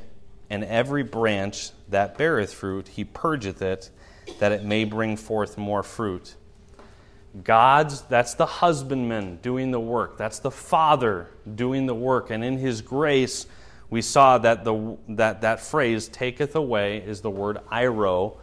and 0.49 0.63
every 0.63 1.03
branch 1.03 1.69
that 1.89 2.17
beareth 2.17 2.51
fruit, 2.51 2.87
he 2.87 3.03
purgeth 3.03 3.61
it, 3.61 3.91
that 4.39 4.51
it 4.51 4.63
may 4.63 4.83
bring 4.83 5.15
forth 5.15 5.59
more 5.59 5.83
fruit. 5.83 6.33
God's, 7.43 8.01
that's 8.01 8.33
the 8.33 8.47
husbandman 8.47 9.37
doing 9.43 9.69
the 9.69 9.79
work. 9.79 10.17
That's 10.17 10.39
the 10.39 10.49
father 10.49 11.29
doing 11.53 11.85
the 11.85 11.93
work. 11.93 12.31
And 12.31 12.43
in 12.43 12.57
his 12.57 12.81
grace, 12.81 13.45
we 13.91 14.01
saw 14.01 14.39
that 14.39 14.63
the, 14.63 14.97
that, 15.09 15.41
that 15.41 15.59
phrase, 15.59 16.07
taketh 16.07 16.55
away, 16.55 16.97
is 16.97 17.21
the 17.21 17.29
word 17.29 17.59
airo, 17.71 18.37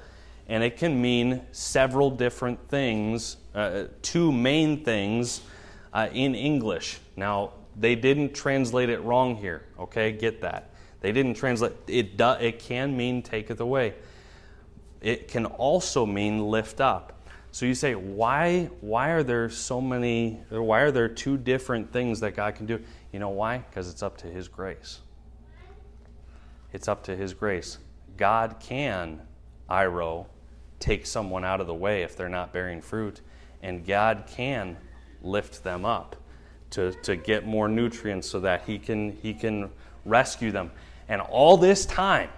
and 0.46 0.62
it 0.62 0.76
can 0.76 1.02
mean 1.02 1.42
several 1.50 2.08
different 2.08 2.68
things, 2.68 3.36
uh, 3.52 3.86
two 4.00 4.30
main 4.30 4.84
things 4.84 5.40
uh, 5.92 6.06
in 6.12 6.36
English. 6.36 7.00
Now, 7.16 7.54
they 7.80 7.94
didn't 7.94 8.34
translate 8.34 8.90
it 8.90 9.00
wrong 9.00 9.36
here, 9.36 9.64
okay? 9.78 10.12
Get 10.12 10.42
that. 10.42 10.70
They 11.00 11.12
didn't 11.12 11.34
translate 11.34 11.72
it. 11.86 12.18
Do, 12.18 12.32
it 12.32 12.58
can 12.58 12.94
mean 12.94 13.22
taketh 13.22 13.60
away. 13.60 13.94
It 15.00 15.28
can 15.28 15.46
also 15.46 16.04
mean 16.04 16.50
lift 16.50 16.80
up. 16.80 17.26
So 17.52 17.64
you 17.64 17.74
say, 17.74 17.94
why, 17.94 18.68
why 18.82 19.08
are 19.08 19.22
there 19.22 19.48
so 19.48 19.80
many, 19.80 20.42
why 20.50 20.80
are 20.80 20.90
there 20.90 21.08
two 21.08 21.38
different 21.38 21.90
things 21.90 22.20
that 22.20 22.36
God 22.36 22.54
can 22.54 22.66
do? 22.66 22.80
You 23.12 23.18
know 23.18 23.30
why? 23.30 23.58
Because 23.58 23.88
it's 23.88 24.02
up 24.02 24.18
to 24.18 24.26
His 24.26 24.46
grace. 24.46 25.00
It's 26.72 26.86
up 26.86 27.02
to 27.04 27.16
His 27.16 27.32
grace. 27.32 27.78
God 28.18 28.56
can, 28.60 29.22
Airo, 29.70 30.26
take 30.78 31.06
someone 31.06 31.44
out 31.46 31.62
of 31.62 31.66
the 31.66 31.74
way 31.74 32.02
if 32.02 32.14
they're 32.14 32.28
not 32.28 32.52
bearing 32.52 32.82
fruit, 32.82 33.22
and 33.62 33.86
God 33.86 34.24
can 34.28 34.76
lift 35.22 35.64
them 35.64 35.86
up 35.86 36.16
to, 36.70 36.92
to 37.02 37.16
get 37.16 37.46
more 37.46 37.68
nutrients 37.68 38.28
so 38.28 38.40
that 38.40 38.62
He 38.66 38.78
can, 38.78 39.16
he 39.22 39.34
can 39.34 39.70
rescue 40.04 40.50
them. 40.50 40.70
And 41.08 41.20
all 41.20 41.56
this 41.56 41.86
time, 41.86 42.30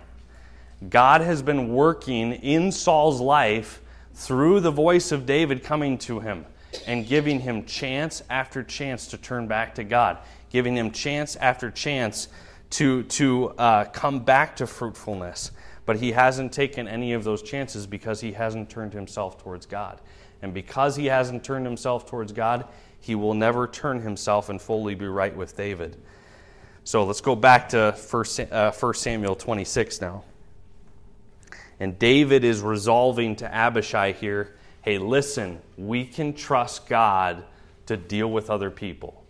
God 0.88 1.20
has 1.20 1.42
been 1.42 1.72
working 1.74 2.32
in 2.32 2.72
Saul's 2.72 3.20
life 3.20 3.80
through 4.14 4.60
the 4.60 4.70
voice 4.70 5.12
of 5.12 5.26
David 5.26 5.62
coming 5.62 5.98
to 5.98 6.20
him 6.20 6.44
and 6.86 7.06
giving 7.06 7.40
him 7.40 7.64
chance 7.64 8.22
after 8.30 8.62
chance 8.62 9.06
to 9.08 9.16
turn 9.16 9.46
back 9.46 9.74
to 9.76 9.84
God, 9.84 10.18
giving 10.50 10.76
him 10.76 10.90
chance 10.90 11.36
after 11.36 11.70
chance 11.70 12.28
to, 12.70 13.02
to 13.04 13.50
uh, 13.50 13.84
come 13.86 14.20
back 14.20 14.56
to 14.56 14.66
fruitfulness. 14.66 15.52
But 15.84 15.96
he 15.96 16.12
hasn't 16.12 16.52
taken 16.52 16.88
any 16.88 17.12
of 17.12 17.24
those 17.24 17.42
chances 17.42 17.86
because 17.86 18.20
he 18.20 18.32
hasn't 18.32 18.70
turned 18.70 18.92
himself 18.92 19.42
towards 19.42 19.66
God. 19.66 20.00
And 20.42 20.52
because 20.52 20.96
he 20.96 21.06
hasn't 21.06 21.44
turned 21.44 21.64
himself 21.64 22.06
towards 22.06 22.32
God, 22.32 22.66
he 23.00 23.14
will 23.14 23.34
never 23.34 23.66
turn 23.66 24.00
himself 24.00 24.48
and 24.48 24.60
fully 24.60 24.94
be 24.94 25.06
right 25.06 25.34
with 25.34 25.56
David. 25.56 25.96
So 26.84 27.04
let's 27.04 27.20
go 27.20 27.36
back 27.36 27.68
to 27.70 27.96
1 28.10 28.24
uh, 28.50 28.92
Samuel 28.92 29.36
26 29.36 30.00
now. 30.00 30.24
And 31.78 31.98
David 31.98 32.44
is 32.44 32.60
resolving 32.60 33.36
to 33.36 33.52
Abishai 33.52 34.12
here 34.12 34.54
hey, 34.82 34.98
listen, 34.98 35.60
we 35.78 36.04
can 36.04 36.32
trust 36.32 36.88
God 36.88 37.44
to 37.86 37.96
deal 37.96 38.30
with 38.30 38.50
other 38.50 38.68
people. 38.68 39.24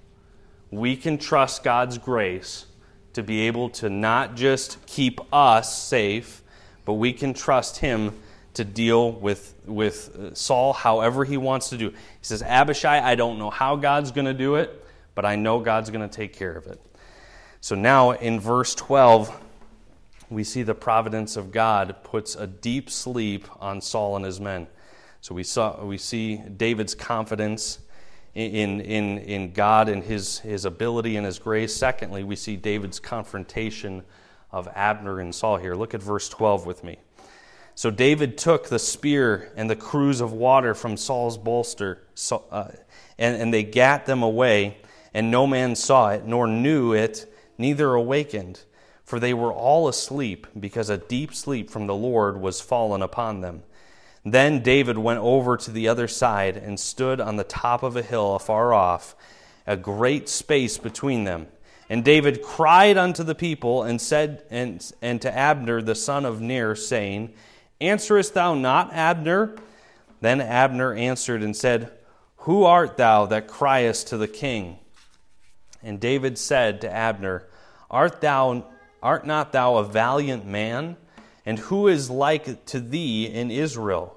We 0.70 0.96
can 0.96 1.18
trust 1.18 1.62
God's 1.62 1.98
grace 1.98 2.64
to 3.12 3.22
be 3.22 3.42
able 3.42 3.68
to 3.68 3.90
not 3.90 4.34
just 4.34 4.84
keep 4.86 5.20
us 5.30 5.78
safe, 5.78 6.42
but 6.86 6.94
we 6.94 7.12
can 7.12 7.34
trust 7.34 7.78
Him 7.78 8.14
to 8.54 8.64
deal 8.64 9.12
with, 9.12 9.54
with 9.66 10.14
uh, 10.16 10.34
Saul 10.34 10.72
however 10.72 11.24
He 11.24 11.36
wants 11.36 11.70
to 11.70 11.78
do. 11.78 11.90
He 11.90 11.96
says, 12.22 12.42
Abishai, 12.42 13.00
I 13.00 13.14
don't 13.14 13.38
know 13.38 13.50
how 13.50 13.76
God's 13.76 14.10
going 14.10 14.26
to 14.26 14.34
do 14.34 14.56
it, 14.56 14.84
but 15.14 15.24
I 15.24 15.36
know 15.36 15.60
God's 15.60 15.90
going 15.90 16.08
to 16.08 16.14
take 16.14 16.34
care 16.34 16.52
of 16.52 16.66
it. 16.66 16.80
So 17.60 17.74
now 17.74 18.10
in 18.10 18.40
verse 18.40 18.74
12, 18.74 19.40
we 20.28 20.44
see 20.44 20.62
the 20.62 20.74
providence 20.74 21.36
of 21.36 21.52
God 21.52 21.96
puts 22.02 22.34
a 22.34 22.46
deep 22.46 22.90
sleep 22.90 23.46
on 23.60 23.80
Saul 23.80 24.16
and 24.16 24.24
his 24.24 24.40
men. 24.40 24.66
So 25.20 25.34
we, 25.34 25.44
saw, 25.44 25.84
we 25.84 25.98
see 25.98 26.38
David's 26.38 26.94
confidence 26.94 27.78
in, 28.34 28.80
in, 28.80 29.18
in 29.18 29.52
God 29.52 29.88
and 29.88 30.02
his, 30.02 30.38
his 30.40 30.64
ability 30.64 31.16
and 31.16 31.26
his 31.26 31.38
grace. 31.38 31.74
Secondly, 31.74 32.24
we 32.24 32.34
see 32.34 32.56
David's 32.56 32.98
confrontation 32.98 34.02
of 34.50 34.68
Abner 34.74 35.20
and 35.20 35.34
Saul 35.34 35.58
here. 35.58 35.74
Look 35.74 35.94
at 35.94 36.02
verse 36.02 36.28
12 36.28 36.66
with 36.66 36.82
me. 36.82 36.98
So 37.74 37.90
David 37.90 38.36
took 38.36 38.68
the 38.68 38.78
spear 38.78 39.52
and 39.56 39.68
the 39.68 39.76
cruse 39.76 40.20
of 40.20 40.32
water 40.32 40.74
from 40.74 40.96
Saul's 40.96 41.38
bolster, 41.38 42.02
uh, 42.30 42.68
and, 43.18 43.42
and 43.42 43.54
they 43.54 43.62
gat 43.62 44.06
them 44.06 44.22
away, 44.22 44.78
and 45.14 45.30
no 45.30 45.46
man 45.46 45.74
saw 45.74 46.10
it, 46.10 46.24
nor 46.24 46.46
knew 46.46 46.92
it, 46.92 47.32
neither 47.58 47.94
awakened 47.94 48.60
for 49.12 49.20
they 49.20 49.34
were 49.34 49.52
all 49.52 49.88
asleep, 49.88 50.46
because 50.58 50.88
a 50.88 50.96
deep 50.96 51.34
sleep 51.34 51.68
from 51.68 51.86
the 51.86 51.94
Lord 51.94 52.40
was 52.40 52.62
fallen 52.62 53.02
upon 53.02 53.42
them. 53.42 53.62
Then 54.24 54.62
David 54.62 54.96
went 54.96 55.18
over 55.18 55.58
to 55.58 55.70
the 55.70 55.86
other 55.86 56.08
side 56.08 56.56
and 56.56 56.80
stood 56.80 57.20
on 57.20 57.36
the 57.36 57.44
top 57.44 57.82
of 57.82 57.94
a 57.94 58.00
hill 58.00 58.34
afar 58.34 58.72
off, 58.72 59.14
a 59.66 59.76
great 59.76 60.30
space 60.30 60.78
between 60.78 61.24
them. 61.24 61.48
And 61.90 62.02
David 62.02 62.40
cried 62.40 62.96
unto 62.96 63.22
the 63.22 63.34
people 63.34 63.82
and 63.82 64.00
said 64.00 64.44
and, 64.48 64.82
and 65.02 65.20
to 65.20 65.36
Abner 65.36 65.82
the 65.82 65.94
son 65.94 66.24
of 66.24 66.40
Ner, 66.40 66.74
saying, 66.74 67.34
Answerest 67.82 68.34
thou 68.34 68.54
not, 68.54 68.92
Abner? 68.92 69.56
Then 70.20 70.40
Abner 70.40 70.94
answered 70.94 71.42
and 71.42 71.56
said, 71.56 71.90
Who 72.38 72.64
art 72.64 72.96
thou 72.96 73.26
that 73.26 73.48
criest 73.48 74.08
to 74.08 74.16
the 74.16 74.28
king? 74.28 74.78
And 75.82 75.98
David 75.98 76.38
said 76.38 76.80
to 76.82 76.92
Abner, 76.92 77.48
Art 77.90 78.20
thou 78.20 78.64
Art 79.02 79.26
not 79.26 79.50
thou 79.50 79.76
a 79.76 79.84
valiant 79.84 80.46
man? 80.46 80.96
And 81.44 81.58
who 81.58 81.88
is 81.88 82.08
like 82.08 82.64
to 82.66 82.78
thee 82.78 83.26
in 83.26 83.50
Israel? 83.50 84.16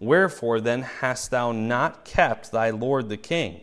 Wherefore 0.00 0.60
then 0.60 0.82
hast 0.82 1.30
thou 1.30 1.52
not 1.52 2.04
kept 2.04 2.50
thy 2.50 2.70
lord 2.70 3.08
the 3.08 3.16
king? 3.16 3.60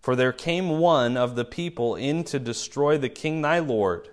For 0.00 0.16
there 0.16 0.32
came 0.32 0.80
one 0.80 1.16
of 1.16 1.36
the 1.36 1.44
people 1.44 1.94
in 1.94 2.24
to 2.24 2.40
destroy 2.40 2.98
the 2.98 3.08
king 3.08 3.42
thy 3.42 3.60
lord. 3.60 4.08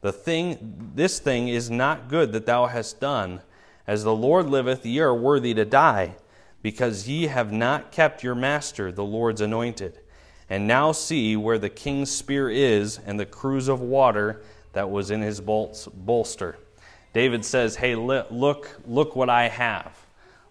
The 0.00 0.12
thing, 0.12 0.92
this 0.94 1.18
thing 1.18 1.48
is 1.48 1.70
not 1.70 2.08
good 2.08 2.32
that 2.32 2.46
thou 2.46 2.66
hast 2.66 3.00
done. 3.00 3.42
As 3.86 4.04
the 4.04 4.14
Lord 4.14 4.48
liveth, 4.48 4.86
ye 4.86 5.00
are 5.00 5.14
worthy 5.14 5.54
to 5.54 5.64
die, 5.64 6.16
because 6.62 7.08
ye 7.08 7.26
have 7.26 7.52
not 7.52 7.92
kept 7.92 8.22
your 8.22 8.34
master, 8.34 8.90
the 8.90 9.04
Lord's 9.04 9.40
anointed. 9.40 9.98
And 10.48 10.66
now 10.66 10.92
see 10.92 11.36
where 11.36 11.58
the 11.58 11.68
king's 11.68 12.10
spear 12.10 12.48
is, 12.48 12.98
and 13.04 13.18
the 13.18 13.26
cruse 13.26 13.68
of 13.68 13.80
water 13.80 14.42
that 14.72 14.90
was 14.90 15.10
in 15.10 15.20
his 15.20 15.40
bolts 15.40 15.86
bolster. 15.86 16.56
David 17.12 17.44
says, 17.44 17.76
Hey, 17.76 17.94
look, 17.94 18.70
look 18.86 19.16
what 19.16 19.30
I 19.30 19.48
have. 19.48 19.96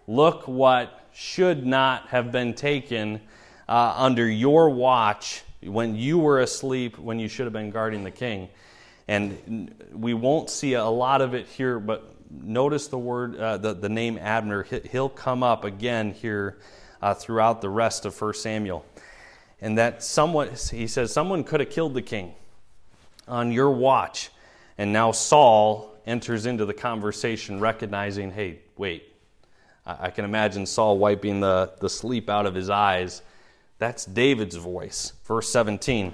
Look 0.08 0.48
what 0.48 1.08
should 1.14 1.66
not 1.66 2.08
have 2.08 2.32
been 2.32 2.54
taken 2.54 3.22
uh, 3.68 3.94
under 3.98 4.28
your 4.28 4.70
watch 4.70 5.44
when 5.62 5.96
you 5.96 6.18
were 6.18 6.40
asleep, 6.42 6.98
when 6.98 7.20
you 7.20 7.28
should 7.28 7.46
have 7.46 7.54
been 7.54 7.72
guarding 7.72 8.04
the 8.04 8.12
king. 8.12 8.50
And 9.08 9.74
we 9.94 10.14
won't 10.14 10.50
see 10.50 10.74
a 10.74 10.86
lot 10.86 11.22
of 11.22 11.34
it 11.34 11.48
here, 11.48 11.80
but 11.80 12.13
notice 12.42 12.88
the 12.88 12.98
word, 12.98 13.38
uh, 13.38 13.58
the, 13.58 13.74
the 13.74 13.90
name 13.90 14.18
Abner. 14.18 14.64
He'll 14.64 15.10
come 15.10 15.44
up 15.44 15.64
again 15.64 16.14
here 16.14 16.58
uh, 17.02 17.14
throughout 17.14 17.62
the 17.62 17.70
rest 17.70 18.06
of 18.06 18.20
1 18.20 18.34
Samuel. 18.34 18.86
And 19.62 19.78
that 19.78 20.04
somewhat, 20.04 20.70
he 20.72 20.88
says, 20.88 21.14
someone 21.14 21.44
could 21.44 21.60
have 21.60 21.70
killed 21.70 21.94
the 21.94 22.02
king 22.02 22.34
on 23.28 23.52
your 23.52 23.72
watch. 23.72 24.32
And 24.78 24.92
now 24.92 25.12
Saul 25.12 25.96
enters 26.06 26.46
into 26.46 26.66
the 26.66 26.74
conversation 26.74 27.60
recognizing, 27.60 28.32
hey, 28.32 28.60
wait. 28.78 29.14
I 29.86 30.12
can 30.12 30.24
imagine 30.24 30.66
Saul 30.66 30.98
wiping 30.98 31.42
the, 31.42 31.74
the 31.80 31.90
sleep 31.90 32.30
out 32.30 32.46
of 32.46 32.56
his 32.56 32.70
eyes. 32.70 33.22
That's 33.80 34.06
David's 34.06 34.56
voice. 34.56 35.14
Verse 35.26 35.50
17. 35.50 36.14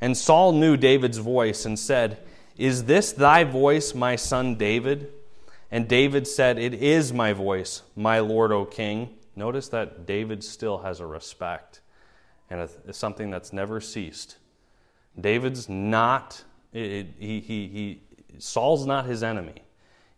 And 0.00 0.16
Saul 0.16 0.52
knew 0.52 0.76
David's 0.78 1.18
voice 1.18 1.66
and 1.66 1.78
said, 1.78 2.18
is 2.56 2.84
this 2.84 3.12
thy 3.12 3.44
voice, 3.44 3.94
my 3.94 4.16
son 4.16 4.54
David? 4.54 5.12
And 5.70 5.86
David 5.86 6.26
said, 6.26 6.58
It 6.58 6.74
is 6.74 7.12
my 7.12 7.32
voice, 7.32 7.82
my 7.94 8.18
Lord, 8.20 8.52
O 8.52 8.64
king. 8.64 9.16
Notice 9.36 9.68
that 9.68 10.06
David 10.06 10.42
still 10.42 10.78
has 10.78 11.00
a 11.00 11.06
respect 11.06 11.80
and 12.50 12.68
a, 12.86 12.92
something 12.92 13.30
that's 13.30 13.52
never 13.52 13.80
ceased. 13.80 14.36
David's 15.18 15.68
not, 15.68 16.42
it, 16.72 17.08
he, 17.18 17.40
he, 17.40 17.68
he, 17.68 18.00
Saul's 18.38 18.86
not 18.86 19.06
his 19.06 19.22
enemy. 19.22 19.62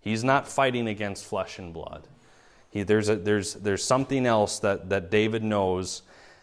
He's 0.00 0.24
not 0.24 0.48
fighting 0.48 0.88
against 0.88 1.24
flesh 1.24 1.58
and 1.58 1.72
blood. 1.72 2.08
He, 2.70 2.82
there's, 2.82 3.08
a, 3.08 3.16
there's, 3.16 3.54
there's 3.54 3.84
something 3.84 4.26
else 4.26 4.58
that, 4.60 4.88
that 4.88 5.10
David 5.10 5.44
knows, 5.44 6.02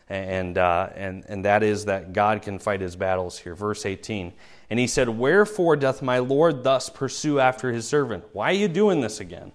and, 0.10 0.58
uh, 0.58 0.90
and, 0.96 1.24
and 1.28 1.46
that 1.46 1.64
is 1.64 1.86
that 1.86 2.14
God 2.14 2.42
can 2.42 2.60
fight 2.60 2.82
his 2.82 2.96
battles 2.96 3.38
here. 3.40 3.56
Verse 3.56 3.86
18 3.86 4.34
and 4.70 4.80
he 4.80 4.88
said, 4.88 5.10
Wherefore 5.10 5.76
doth 5.76 6.02
my 6.02 6.20
Lord 6.20 6.64
thus 6.64 6.90
pursue 6.90 7.40
after 7.40 7.72
his 7.72 7.88
servant? 7.88 8.26
Why 8.34 8.52
are 8.52 8.54
you 8.54 8.68
doing 8.68 9.02
this 9.02 9.20
again? 9.20 9.52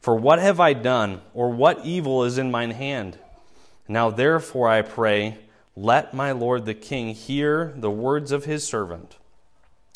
For 0.00 0.14
what 0.14 0.38
have 0.38 0.60
I 0.60 0.72
done, 0.72 1.20
or 1.34 1.50
what 1.50 1.84
evil 1.84 2.24
is 2.24 2.38
in 2.38 2.50
mine 2.50 2.72
hand? 2.72 3.18
Now 3.86 4.10
therefore 4.10 4.68
I 4.68 4.82
pray, 4.82 5.38
let 5.76 6.14
my 6.14 6.32
Lord 6.32 6.64
the 6.64 6.74
king 6.74 7.14
hear 7.14 7.72
the 7.76 7.90
words 7.90 8.32
of 8.32 8.44
his 8.44 8.66
servant. 8.66 9.16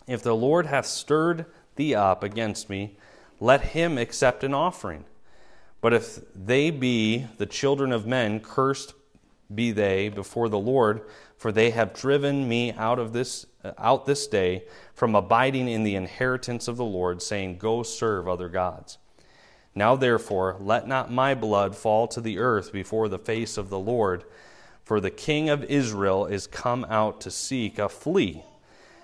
If 0.06 0.22
the 0.22 0.36
Lord 0.36 0.66
hath 0.66 0.86
stirred 0.86 1.46
thee 1.76 1.94
up 1.94 2.22
against 2.22 2.70
me, 2.70 2.96
let 3.40 3.60
him 3.60 3.98
accept 3.98 4.44
an 4.44 4.54
offering. 4.54 5.04
But 5.80 5.92
if 5.92 6.20
they 6.34 6.70
be 6.70 7.26
the 7.38 7.46
children 7.46 7.90
of 7.90 8.06
men, 8.06 8.38
cursed 8.38 8.94
be 9.54 9.72
they 9.72 10.08
before 10.08 10.48
the 10.48 10.58
Lord, 10.58 11.02
for 11.36 11.52
they 11.52 11.70
have 11.70 11.94
driven 11.94 12.48
me 12.48 12.72
out 12.72 12.98
of 12.98 13.12
this 13.12 13.46
uh, 13.64 13.72
out 13.78 14.06
this 14.06 14.26
day 14.26 14.64
from 14.94 15.14
abiding 15.14 15.68
in 15.68 15.84
the 15.84 15.94
inheritance 15.94 16.68
of 16.68 16.76
the 16.76 16.84
Lord, 16.84 17.22
saying, 17.22 17.58
Go 17.58 17.82
serve 17.82 18.28
other 18.28 18.48
gods. 18.48 18.98
Now 19.74 19.96
therefore, 19.96 20.56
let 20.60 20.86
not 20.86 21.10
my 21.10 21.34
blood 21.34 21.76
fall 21.76 22.06
to 22.08 22.20
the 22.20 22.38
earth 22.38 22.72
before 22.72 23.08
the 23.08 23.18
face 23.18 23.56
of 23.56 23.70
the 23.70 23.78
Lord, 23.78 24.24
for 24.84 25.00
the 25.00 25.10
king 25.10 25.48
of 25.48 25.64
Israel 25.64 26.26
is 26.26 26.46
come 26.46 26.84
out 26.88 27.20
to 27.22 27.30
seek 27.30 27.78
a 27.78 27.88
flea. 27.88 28.44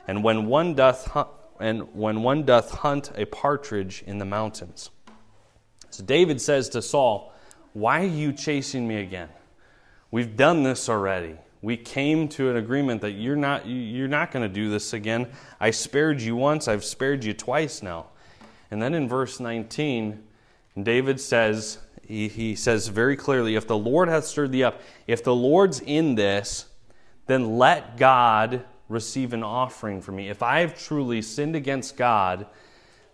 And 0.06 0.24
when 0.24 0.46
one 0.46 0.74
doth 0.74 1.06
hunt, 1.08 1.28
and 1.61 1.94
when 1.94 2.22
one 2.22 2.44
doth 2.44 2.70
hunt 2.70 3.11
a 3.14 3.24
partridge 3.26 4.02
in 4.06 4.18
the 4.18 4.24
mountains. 4.24 4.90
So 5.90 6.04
David 6.04 6.40
says 6.40 6.68
to 6.70 6.82
Saul, 6.82 7.32
Why 7.72 8.02
are 8.02 8.06
you 8.06 8.32
chasing 8.32 8.87
me 8.87 8.96
again? 8.96 9.28
We've 10.10 10.36
done 10.36 10.62
this 10.62 10.88
already 10.88 11.36
we 11.60 11.76
came 11.76 12.28
to 12.28 12.50
an 12.50 12.56
agreement 12.56 13.00
that 13.00 13.12
you're 13.12 13.36
not 13.36 13.66
you're 13.66 14.08
not 14.08 14.30
going 14.30 14.46
to 14.46 14.52
do 14.52 14.70
this 14.70 14.92
again. 14.92 15.28
I 15.60 15.70
spared 15.70 16.20
you 16.20 16.36
once, 16.36 16.68
I've 16.68 16.84
spared 16.84 17.24
you 17.24 17.34
twice 17.34 17.82
now. 17.82 18.06
And 18.70 18.80
then 18.82 18.94
in 18.94 19.08
verse 19.08 19.40
19, 19.40 20.22
David 20.80 21.20
says 21.20 21.78
he, 22.06 22.28
he 22.28 22.54
says 22.54 22.88
very 22.88 23.16
clearly, 23.16 23.56
if 23.56 23.66
the 23.66 23.76
Lord 23.76 24.08
hath 24.08 24.24
stirred 24.24 24.52
thee 24.52 24.62
up, 24.62 24.80
if 25.06 25.24
the 25.24 25.34
Lord's 25.34 25.80
in 25.80 26.14
this, 26.14 26.66
then 27.26 27.58
let 27.58 27.96
God 27.96 28.64
receive 28.88 29.32
an 29.32 29.42
offering 29.42 30.00
from 30.00 30.16
me. 30.16 30.28
If 30.28 30.42
I 30.42 30.60
have 30.60 30.78
truly 30.78 31.20
sinned 31.20 31.56
against 31.56 31.96
God, 31.96 32.46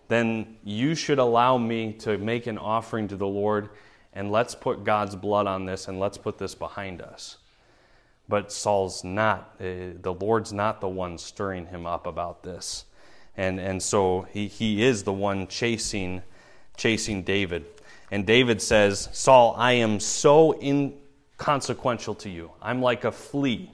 then 0.07 0.55
you 0.63 0.95
should 0.95 1.19
allow 1.19 1.57
me 1.57 1.93
to 1.93 2.17
make 2.17 2.47
an 2.47 2.57
offering 2.57 3.07
to 3.09 3.17
the 3.17 3.27
Lord, 3.27 3.69
and 4.15 4.31
let's 4.31 4.55
put 4.55 4.83
God's 4.83 5.15
blood 5.15 5.45
on 5.45 5.65
this 5.65 5.87
and 5.87 5.99
let's 5.99 6.17
put 6.17 6.37
this 6.37 6.55
behind 6.55 7.01
us. 7.01 7.37
But 8.27 8.51
Saul's 8.51 9.03
not, 9.03 9.55
uh, 9.59 9.93
the 10.01 10.15
Lord's 10.19 10.53
not 10.53 10.81
the 10.81 10.87
one 10.87 11.17
stirring 11.17 11.67
him 11.67 11.85
up 11.85 12.07
about 12.07 12.41
this. 12.41 12.85
And, 13.37 13.59
and 13.59 13.83
so 13.83 14.27
he, 14.31 14.47
he 14.47 14.83
is 14.83 15.03
the 15.03 15.13
one 15.13 15.47
chasing, 15.47 16.23
chasing 16.77 17.23
David. 17.23 17.65
And 18.09 18.25
David 18.25 18.61
says, 18.61 19.09
Saul, 19.11 19.53
I 19.57 19.73
am 19.73 19.99
so 19.99 20.59
inconsequential 20.61 22.15
to 22.15 22.29
you. 22.29 22.51
I'm 22.61 22.81
like 22.81 23.03
a 23.03 23.11
flea. 23.11 23.69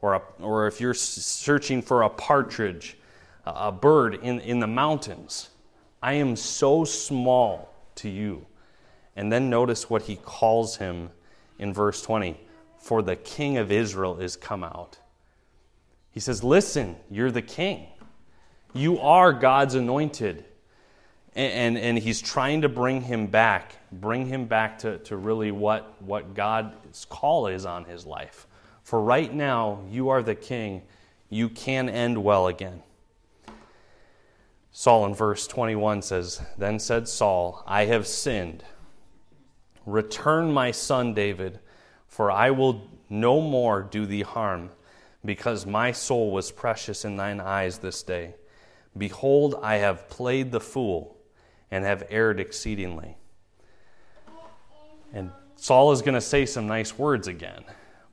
Or, 0.00 0.14
a, 0.14 0.22
or 0.40 0.66
if 0.66 0.80
you're 0.80 0.94
searching 0.94 1.82
for 1.82 2.02
a 2.02 2.08
partridge, 2.08 2.96
a 3.46 3.72
bird 3.72 4.16
in, 4.22 4.40
in 4.40 4.60
the 4.60 4.66
mountains, 4.66 5.48
I 6.02 6.14
am 6.14 6.36
so 6.36 6.84
small 6.84 7.74
to 7.96 8.08
you. 8.08 8.46
And 9.18 9.32
then 9.32 9.50
notice 9.50 9.90
what 9.90 10.02
he 10.02 10.14
calls 10.14 10.76
him 10.76 11.10
in 11.58 11.74
verse 11.74 12.02
20 12.02 12.38
for 12.78 13.02
the 13.02 13.16
king 13.16 13.56
of 13.56 13.72
Israel 13.72 14.20
is 14.20 14.36
come 14.36 14.62
out. 14.62 14.98
He 16.12 16.20
says, 16.20 16.44
Listen, 16.44 16.94
you're 17.10 17.32
the 17.32 17.42
king. 17.42 17.88
You 18.72 19.00
are 19.00 19.32
God's 19.32 19.74
anointed. 19.74 20.44
And, 21.34 21.76
and, 21.76 21.78
and, 21.78 21.98
he's 21.98 22.22
trying 22.22 22.62
to 22.62 22.68
bring 22.68 23.02
him 23.02 23.26
back, 23.26 23.74
bring 23.90 24.26
him 24.26 24.46
back 24.46 24.78
to, 24.80 24.98
to 24.98 25.16
really 25.16 25.50
what, 25.50 26.00
what 26.00 26.34
God's 26.34 27.04
call 27.04 27.48
is 27.48 27.66
on 27.66 27.86
his 27.86 28.06
life. 28.06 28.46
For 28.84 29.02
right 29.02 29.34
now, 29.34 29.80
you 29.90 30.10
are 30.10 30.22
the 30.22 30.36
king. 30.36 30.82
You 31.28 31.48
can 31.48 31.88
end 31.88 32.22
well 32.22 32.46
again. 32.46 32.84
Saul 34.70 35.06
in 35.06 35.14
verse 35.14 35.48
21 35.48 36.02
says, 36.02 36.40
Then 36.56 36.78
said 36.78 37.08
Saul, 37.08 37.64
I 37.66 37.86
have 37.86 38.06
sinned. 38.06 38.62
Return 39.90 40.52
my 40.52 40.70
son 40.70 41.14
David 41.14 41.60
for 42.08 42.32
I 42.32 42.50
will 42.50 42.90
no 43.08 43.40
more 43.40 43.82
do 43.82 44.04
thee 44.04 44.22
harm, 44.22 44.70
because 45.24 45.66
my 45.66 45.92
soul 45.92 46.30
was 46.32 46.50
precious 46.50 47.04
in 47.04 47.16
thine 47.16 47.40
eyes 47.40 47.78
this 47.78 48.02
day. 48.02 48.34
Behold, 48.96 49.56
I 49.62 49.76
have 49.76 50.08
played 50.08 50.50
the 50.50 50.60
fool 50.60 51.16
and 51.70 51.84
have 51.84 52.04
erred 52.10 52.40
exceedingly. 52.40 53.16
And 55.12 55.30
Saul 55.56 55.92
is 55.92 56.02
going 56.02 56.14
to 56.14 56.20
say 56.20 56.46
some 56.46 56.66
nice 56.66 56.98
words 56.98 57.28
again, 57.28 57.64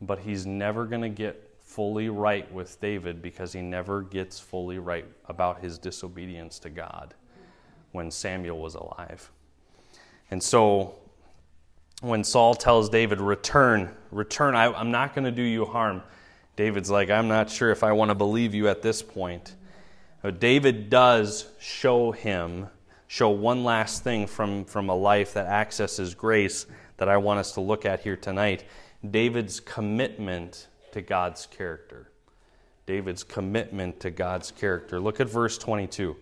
but 0.02 0.20
he's 0.20 0.46
never 0.46 0.86
going 0.86 1.02
to 1.02 1.10
get 1.10 1.56
fully 1.62 2.10
right 2.10 2.52
with 2.54 2.80
David 2.80 3.22
because 3.22 3.54
he 3.54 3.62
never 3.62 4.02
gets 4.02 4.40
fully 4.40 4.80
right 4.80 5.06
about 5.28 5.62
his 5.62 5.78
disobedience 5.78 6.60
to 6.60 6.70
God 6.70 7.14
when 7.92 8.12
Samuel 8.12 8.60
was 8.60 8.76
alive. 8.76 9.32
And 10.32 10.42
so 10.42 10.96
when 12.06 12.24
Saul 12.24 12.56
tells 12.56 12.90
David, 12.90 13.20
Return, 13.20 13.90
return, 14.12 14.56
I, 14.56 14.80
am 14.80 14.92
not 14.92 15.16
going 15.16 15.26
to 15.26 15.32
do 15.32 15.42
you 15.42 15.66
harm. 15.66 16.04
David's 16.56 16.90
like, 16.90 17.10
I'm 17.10 17.28
not 17.28 17.50
sure 17.50 17.72
if 17.72 17.84
I 17.84 17.92
want 17.92 18.10
to 18.10 18.16
believe 18.16 18.54
you 18.54 18.70
at 18.70 18.82
this 18.82 19.02
point. 19.02 19.56
But 20.22 20.40
David 20.40 20.90
does 20.90 21.48
show 21.60 22.12
him, 22.12 22.68
show 23.08 23.30
one 23.30 23.64
last 23.64 24.04
thing 24.04 24.28
from, 24.28 24.66
from 24.66 24.90
a 24.90 24.96
life 24.96 25.34
that 25.34 25.48
accesses 25.48 26.16
grace 26.16 26.66
that 26.98 27.10
I 27.10 27.18
want 27.18 27.40
us 27.40 27.54
to 27.54 27.62
look 27.62 27.86
at 27.86 28.02
here 28.02 28.16
tonight 28.16 28.64
David's 29.12 29.60
commitment 29.60 30.68
to 30.94 31.02
God's 31.02 31.46
character. 31.46 32.10
David's 32.86 33.24
commitment 33.24 34.00
to 34.00 34.12
God's 34.12 34.52
character. 34.52 35.00
Look 35.00 35.20
at 35.20 35.30
verse 35.30 35.58
22. 35.58 36.16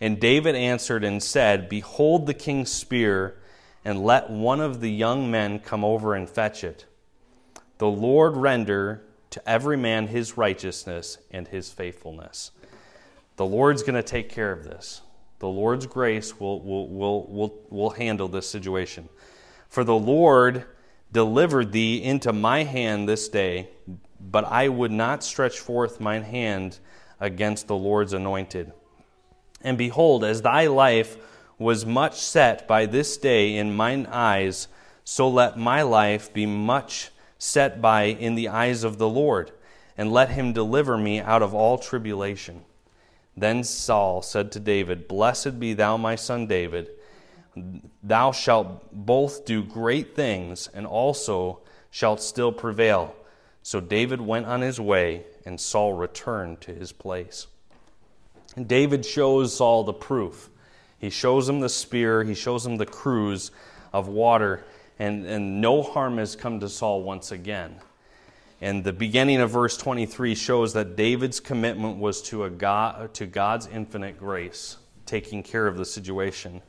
And 0.00 0.20
David 0.20 0.54
answered 0.54 1.02
and 1.02 1.22
said, 1.22 1.68
Behold 1.68 2.26
the 2.26 2.34
king's 2.34 2.70
spear 2.70 3.38
and 3.88 4.04
let 4.04 4.28
one 4.28 4.60
of 4.60 4.82
the 4.82 4.90
young 4.90 5.30
men 5.30 5.58
come 5.58 5.82
over 5.82 6.14
and 6.14 6.28
fetch 6.28 6.62
it. 6.62 6.84
The 7.78 7.88
Lord 7.88 8.36
render 8.36 9.02
to 9.30 9.48
every 9.48 9.78
man 9.78 10.08
his 10.08 10.36
righteousness 10.36 11.16
and 11.30 11.48
his 11.48 11.70
faithfulness. 11.72 12.50
The 13.36 13.46
Lord's 13.46 13.82
going 13.82 13.94
to 13.94 14.02
take 14.02 14.28
care 14.28 14.52
of 14.52 14.64
this. 14.64 15.00
The 15.38 15.48
Lord's 15.48 15.86
grace 15.86 16.38
will, 16.38 16.60
will, 16.60 16.86
will, 16.86 17.26
will, 17.28 17.62
will 17.70 17.88
handle 17.88 18.28
this 18.28 18.46
situation. 18.46 19.08
For 19.70 19.84
the 19.84 19.94
Lord 19.94 20.66
delivered 21.10 21.72
thee 21.72 22.04
into 22.04 22.30
my 22.30 22.64
hand 22.64 23.08
this 23.08 23.26
day, 23.30 23.70
but 24.20 24.44
I 24.44 24.68
would 24.68 24.92
not 24.92 25.24
stretch 25.24 25.60
forth 25.60 25.98
mine 25.98 26.24
hand 26.24 26.78
against 27.20 27.68
the 27.68 27.76
Lord's 27.76 28.12
anointed. 28.12 28.70
And 29.62 29.78
behold, 29.78 30.24
as 30.24 30.42
thy 30.42 30.66
life 30.66 31.16
was 31.58 31.84
much 31.84 32.20
set 32.20 32.68
by 32.68 32.86
this 32.86 33.16
day 33.16 33.56
in 33.56 33.74
mine 33.74 34.06
eyes, 34.10 34.68
so 35.04 35.28
let 35.28 35.58
my 35.58 35.82
life 35.82 36.32
be 36.32 36.46
much 36.46 37.10
set 37.38 37.80
by 37.80 38.04
in 38.04 38.34
the 38.34 38.48
eyes 38.48 38.84
of 38.84 38.98
the 38.98 39.08
Lord, 39.08 39.50
and 39.96 40.12
let 40.12 40.30
him 40.30 40.52
deliver 40.52 40.96
me 40.96 41.20
out 41.20 41.42
of 41.42 41.54
all 41.54 41.78
tribulation. 41.78 42.64
Then 43.36 43.62
Saul 43.64 44.22
said 44.22 44.52
to 44.52 44.60
David, 44.60 45.08
Blessed 45.08 45.60
be 45.60 45.74
thou, 45.74 45.96
my 45.96 46.16
son 46.16 46.46
David. 46.46 46.90
Thou 48.02 48.32
shalt 48.32 48.92
both 48.92 49.44
do 49.44 49.62
great 49.62 50.14
things, 50.14 50.68
and 50.72 50.86
also 50.86 51.60
shalt 51.90 52.20
still 52.20 52.52
prevail. 52.52 53.14
So 53.62 53.80
David 53.80 54.20
went 54.20 54.46
on 54.46 54.60
his 54.60 54.80
way, 54.80 55.24
and 55.44 55.60
Saul 55.60 55.92
returned 55.92 56.60
to 56.62 56.74
his 56.74 56.92
place. 56.92 57.46
And 58.56 58.66
David 58.66 59.04
shows 59.04 59.56
Saul 59.56 59.84
the 59.84 59.92
proof. 59.92 60.50
He 60.98 61.10
shows 61.10 61.48
him 61.48 61.60
the 61.60 61.68
spear, 61.68 62.24
he 62.24 62.34
shows 62.34 62.66
him 62.66 62.76
the 62.76 62.86
cruse 62.86 63.50
of 63.92 64.08
water, 64.08 64.64
and, 64.98 65.24
and 65.26 65.60
no 65.60 65.82
harm 65.82 66.18
has 66.18 66.34
come 66.34 66.60
to 66.60 66.68
Saul 66.68 67.02
once 67.02 67.30
again. 67.30 67.76
And 68.60 68.82
the 68.82 68.92
beginning 68.92 69.40
of 69.40 69.50
verse 69.50 69.76
23 69.76 70.34
shows 70.34 70.72
that 70.72 70.96
David's 70.96 71.38
commitment 71.38 71.98
was 71.98 72.20
to, 72.22 72.44
a 72.44 72.50
God, 72.50 73.14
to 73.14 73.26
God's 73.26 73.68
infinite 73.68 74.18
grace, 74.18 74.76
taking 75.06 75.44
care 75.44 75.68
of 75.68 75.76
the 75.76 75.84
situation. 75.84 76.60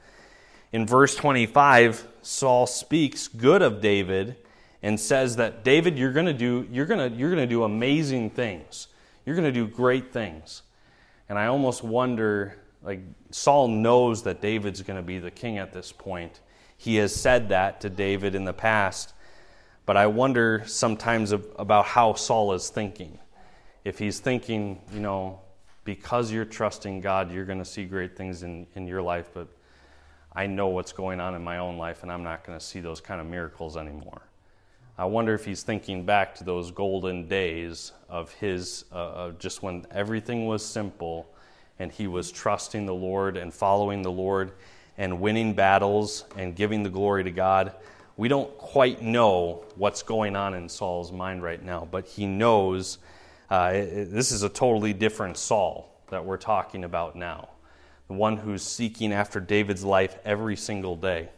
In 0.71 0.85
verse 0.85 1.15
25, 1.15 2.07
Saul 2.21 2.67
speaks 2.67 3.27
good 3.27 3.63
of 3.63 3.81
David 3.81 4.35
and 4.83 4.99
says 4.99 5.37
that 5.37 5.63
David, 5.63 5.97
you're 5.97 6.13
going 6.13 6.27
to 6.27 6.33
do 6.33 6.67
you're 6.71 6.85
going 6.85 7.11
to 7.11 7.17
you're 7.17 7.31
going 7.31 7.41
to 7.41 7.47
do 7.47 7.63
amazing 7.63 8.29
things. 8.29 8.87
You're 9.25 9.35
going 9.35 9.51
to 9.51 9.51
do 9.51 9.67
great 9.67 10.13
things. 10.13 10.61
And 11.27 11.37
I 11.37 11.47
almost 11.47 11.83
wonder 11.83 12.55
like 12.81 13.01
Saul 13.31 13.67
knows 13.67 14.23
that 14.23 14.41
David's 14.41 14.81
going 14.81 14.97
to 14.97 15.03
be 15.03 15.19
the 15.19 15.31
king 15.31 15.57
at 15.57 15.73
this 15.73 15.91
point. 15.91 16.39
He 16.77 16.95
has 16.97 17.13
said 17.13 17.49
that 17.49 17.81
to 17.81 17.89
David 17.89 18.35
in 18.35 18.45
the 18.45 18.53
past. 18.53 19.13
But 19.85 19.97
I 19.97 20.07
wonder 20.07 20.63
sometimes 20.65 21.31
about 21.31 21.85
how 21.85 22.13
Saul 22.13 22.53
is 22.53 22.69
thinking. 22.69 23.17
If 23.83 23.97
he's 23.97 24.19
thinking, 24.19 24.81
you 24.93 24.99
know, 24.99 25.41
because 25.83 26.31
you're 26.31 26.45
trusting 26.45 27.01
God, 27.01 27.31
you're 27.31 27.45
going 27.45 27.59
to 27.59 27.65
see 27.65 27.85
great 27.85 28.15
things 28.15 28.43
in, 28.43 28.67
in 28.75 28.87
your 28.87 29.01
life, 29.01 29.31
but 29.33 29.47
I 30.33 30.45
know 30.45 30.67
what's 30.67 30.91
going 30.91 31.19
on 31.19 31.33
in 31.33 31.43
my 31.43 31.57
own 31.57 31.77
life 31.77 32.03
and 32.03 32.11
I'm 32.11 32.23
not 32.23 32.45
going 32.45 32.57
to 32.57 32.63
see 32.63 32.79
those 32.79 33.01
kind 33.01 33.19
of 33.19 33.25
miracles 33.25 33.75
anymore. 33.75 34.21
I 34.97 35.05
wonder 35.05 35.33
if 35.33 35.43
he's 35.43 35.63
thinking 35.63 36.05
back 36.05 36.35
to 36.35 36.43
those 36.43 36.71
golden 36.71 37.27
days 37.27 37.93
of 38.07 38.31
his, 38.33 38.85
uh, 38.91 38.95
of 38.95 39.39
just 39.39 39.63
when 39.63 39.85
everything 39.91 40.45
was 40.45 40.63
simple 40.63 41.33
and 41.79 41.91
he 41.91 42.07
was 42.07 42.31
trusting 42.31 42.85
the 42.85 42.93
Lord 42.93 43.37
and 43.37 43.53
following 43.53 44.01
the 44.01 44.11
Lord 44.11 44.51
and 44.97 45.19
winning 45.19 45.53
battles 45.53 46.25
and 46.37 46.55
giving 46.55 46.83
the 46.83 46.89
glory 46.89 47.23
to 47.23 47.31
God 47.31 47.73
we 48.19 48.27
don't 48.27 48.57
quite 48.57 49.01
know 49.01 49.63
what's 49.77 50.03
going 50.03 50.35
on 50.35 50.53
in 50.53 50.67
Saul's 50.67 51.09
mind 51.09 51.41
right 51.41 51.63
now, 51.63 51.87
but 51.89 52.05
he 52.05 52.25
knows 52.25 52.97
uh, 53.49 53.71
this 53.71 54.33
is 54.33 54.43
a 54.43 54.49
totally 54.49 54.91
different 54.91 55.37
Saul 55.37 55.89
that 56.09 56.25
we're 56.25 56.35
talking 56.35 56.83
about 56.83 57.15
now. 57.15 57.47
The 58.09 58.15
one 58.15 58.35
who's 58.35 58.61
seeking 58.61 59.13
after 59.13 59.39
David's 59.39 59.85
life 59.85 60.17
every 60.25 60.57
single 60.57 60.97
day. 60.97 61.29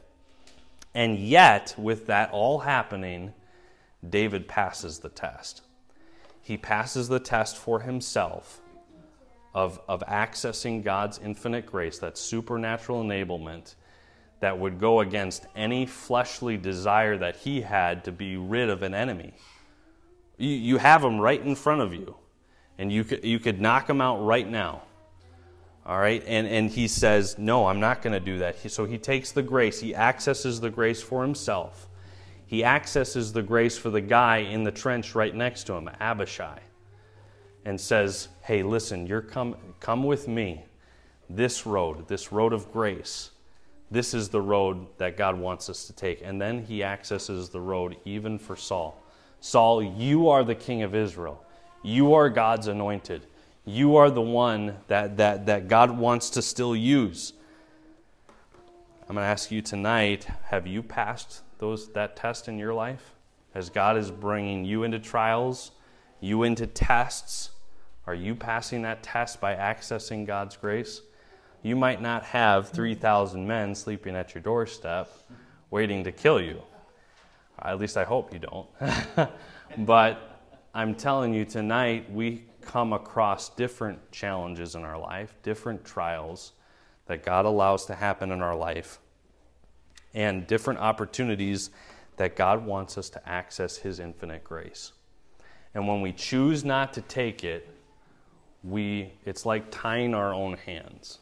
And 0.96 1.20
yet, 1.20 1.76
with 1.78 2.08
that 2.08 2.32
all 2.32 2.58
happening, 2.58 3.36
David 4.10 4.48
passes 4.48 4.98
the 4.98 5.10
test. 5.10 5.62
He 6.42 6.58
passes 6.58 7.10
the 7.10 7.20
test 7.20 7.58
for 7.58 7.82
himself 7.82 8.60
of, 9.54 9.80
of 9.88 10.02
accessing 10.08 10.84
God's 10.84 11.20
infinite 11.20 11.66
grace, 11.66 12.00
that 12.00 12.18
supernatural 12.18 13.04
enablement 13.04 13.76
that 14.40 14.58
would 14.58 14.80
go 14.80 15.00
against 15.00 15.46
any 15.56 15.86
fleshly 15.86 16.58
desire 16.58 17.18
that 17.18 17.38
he 17.38 17.62
had 17.62 18.04
to 18.06 18.12
be 18.12 18.38
rid 18.38 18.70
of 18.70 18.84
an 18.84 18.94
enemy. 18.94 19.34
You, 20.38 20.50
you 20.50 20.78
have 20.78 21.04
him 21.04 21.20
right 21.20 21.42
in 21.42 21.56
front 21.56 21.82
of 21.82 21.94
you, 21.94 22.16
and 22.78 22.92
you 22.92 23.04
could, 23.04 23.24
you 23.24 23.40
could 23.40 23.62
knock 23.62 23.90
him 23.90 24.02
out 24.02 24.26
right 24.26 24.48
now. 24.48 24.84
All 25.86 26.00
right? 26.00 26.24
And, 26.26 26.48
and 26.48 26.70
he 26.70 26.88
says, 26.88 27.38
No, 27.38 27.68
I'm 27.68 27.80
not 27.80 28.02
going 28.02 28.14
to 28.14 28.20
do 28.20 28.40
that. 28.40 28.72
So 28.72 28.86
he 28.86 28.98
takes 28.98 29.32
the 29.32 29.44
grace, 29.44 29.80
he 29.80 29.96
accesses 29.96 30.60
the 30.60 30.70
grace 30.70 31.02
for 31.02 31.22
himself. 31.22 31.88
He 32.46 32.66
accesses 32.66 33.32
the 33.32 33.44
grace 33.44 33.78
for 33.78 33.90
the 33.90 34.02
guy 34.02 34.40
in 34.40 34.66
the 34.66 34.72
trench 34.72 35.16
right 35.16 35.34
next 35.34 35.64
to 35.66 35.74
him, 35.74 35.90
Abishai, 36.02 36.60
and 37.66 37.80
says, 37.80 38.30
Hey, 38.42 38.64
listen, 38.64 39.08
you're 39.08 39.22
come, 39.22 39.56
come 39.80 40.04
with 40.04 40.28
me. 40.28 40.66
This 41.30 41.66
road, 41.66 42.08
this 42.08 42.32
road 42.32 42.54
of 42.54 42.72
grace 42.72 43.32
this 43.92 44.14
is 44.14 44.30
the 44.30 44.42
road 44.42 44.88
that 44.98 45.18
God 45.18 45.38
wants 45.38 45.70
us 45.70 45.86
to 45.88 45.94
take. 45.94 46.22
And 46.24 46.42
then 46.42 46.64
he 46.64 46.82
accesses 46.82 47.50
the 47.50 47.60
road 47.60 47.98
even 48.06 48.40
for 48.40 48.56
Saul. 48.56 48.98
Saul, 49.42 49.84
you 49.84 50.30
are 50.30 50.46
the 50.46 50.56
king 50.56 50.82
of 50.82 50.96
Israel. 50.96 51.44
You 51.84 52.14
are 52.14 52.30
God's 52.30 52.68
anointed. 52.68 53.28
You 53.66 53.98
are 53.98 54.10
the 54.10 54.22
one 54.22 54.78
that, 54.88 55.18
that, 55.18 55.46
that 55.48 55.68
God 55.68 55.92
wants 55.92 56.30
to 56.32 56.42
still 56.42 56.76
use. 56.76 57.34
I'm 59.10 59.16
going 59.16 59.26
to 59.26 59.30
ask 59.30 59.52
you 59.52 59.62
tonight 59.62 60.26
have 60.46 60.66
you 60.66 60.82
passed 60.82 61.42
those, 61.58 61.90
that 61.90 62.16
test 62.16 62.48
in 62.48 62.58
your 62.58 62.74
life? 62.74 63.14
As 63.54 63.70
God 63.70 63.98
is 63.98 64.10
bringing 64.10 64.64
you 64.64 64.84
into 64.84 65.00
trials, 65.00 65.72
you 66.22 66.44
into 66.44 66.66
tests, 66.66 67.50
are 68.08 68.16
you 68.16 68.36
passing 68.36 68.84
that 68.84 69.04
test 69.04 69.42
by 69.42 69.56
accessing 69.56 70.26
God's 70.26 70.56
grace? 70.56 71.02
you 71.64 71.76
might 71.76 72.02
not 72.02 72.24
have 72.24 72.70
3,000 72.70 73.46
men 73.46 73.76
sleeping 73.76 74.16
at 74.16 74.34
your 74.34 74.42
doorstep 74.42 75.12
waiting 75.70 76.04
to 76.04 76.12
kill 76.12 76.42
you. 76.42 76.62
At 77.62 77.80
least 77.80 77.98
I 77.98 78.04
hope 78.04 78.34
you 78.34 78.40
don't. 78.40 78.68
but 79.86 80.40
I'm 80.74 80.96
telling 80.96 81.34
you 81.34 81.46
tonight, 81.46 82.12
we 82.12 82.46
come 82.62 82.94
across 82.94 83.50
different 83.50 84.12
challenges 84.12 84.76
in 84.76 84.84
our 84.84 84.98
life, 84.98 85.36
different 85.44 85.86
trials 85.86 86.54
that 87.06 87.24
God 87.24 87.46
allows 87.46 87.86
to 87.86 87.96
happen 87.96 88.32
in 88.32 88.42
our 88.42 88.56
life, 88.56 89.00
and 90.14 90.48
different 90.48 90.80
opportunities 90.80 91.70
that 92.18 92.36
God 92.36 92.66
wants 92.66 92.98
us 92.98 93.10
to 93.12 93.30
access 93.30 93.78
His 93.78 94.00
infinite 94.00 94.44
grace. 94.44 94.94
And 95.74 95.88
when 95.88 96.02
we 96.02 96.12
choose 96.12 96.66
not 96.66 96.94
to 96.94 97.02
take 97.02 97.44
it, 97.44 97.68
we, 98.64 99.14
it's 99.26 99.46
like 99.46 99.72
tying 99.72 100.14
our 100.14 100.34
own 100.34 100.58
hands 100.58 101.20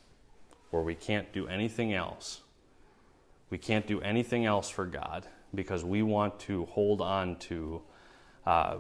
where 0.72 0.82
we 0.82 0.96
can't 0.96 1.32
do 1.32 1.48
anything 1.48 1.94
else. 1.94 2.42
We 3.50 3.58
can't 3.58 3.88
do 3.88 4.02
anything 4.02 4.46
else 4.46 4.70
for 4.70 4.86
God 4.86 5.28
because 5.56 5.84
we 5.84 6.04
want 6.04 6.40
to 6.42 6.66
hold 6.66 7.02
on 7.02 7.38
to 7.38 7.82
uh, 8.46 8.78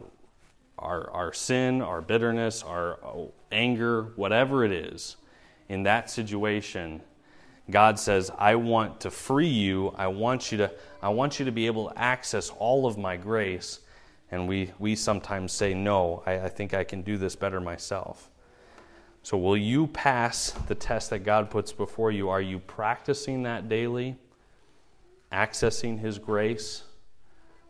our, 0.77 1.09
our 1.11 1.33
sin, 1.33 1.81
our 1.81 2.01
bitterness, 2.01 2.63
our 2.63 2.99
anger, 3.51 4.03
whatever 4.15 4.63
it 4.63 4.71
is. 4.71 5.17
In 5.67 5.83
that 5.83 6.09
situation, 6.09 7.01
God 7.69 7.99
says, 7.99 8.31
I 8.37 8.55
want 8.55 9.01
to 9.01 9.11
free 9.11 9.47
you. 9.47 9.93
I 9.97 10.07
want 10.07 10.51
you 10.51 10.57
to, 10.59 10.71
I 11.01 11.09
want 11.09 11.39
you 11.39 11.45
to 11.45 11.51
be 11.51 11.67
able 11.67 11.89
to 11.89 11.99
access 11.99 12.49
all 12.49 12.85
of 12.85 12.97
my 12.97 13.17
grace. 13.17 13.79
And 14.31 14.47
we, 14.47 14.71
we 14.79 14.95
sometimes 14.95 15.51
say, 15.51 15.73
No, 15.73 16.23
I, 16.25 16.39
I 16.39 16.49
think 16.49 16.73
I 16.73 16.83
can 16.83 17.01
do 17.01 17.17
this 17.17 17.35
better 17.35 17.59
myself. 17.59 18.29
So, 19.23 19.37
will 19.37 19.57
you 19.57 19.87
pass 19.87 20.51
the 20.67 20.75
test 20.75 21.09
that 21.09 21.19
God 21.19 21.49
puts 21.49 21.71
before 21.71 22.11
you? 22.11 22.29
Are 22.29 22.41
you 22.41 22.59
practicing 22.59 23.43
that 23.43 23.67
daily? 23.67 24.15
Accessing 25.31 25.99
His 25.99 26.17
grace? 26.17 26.83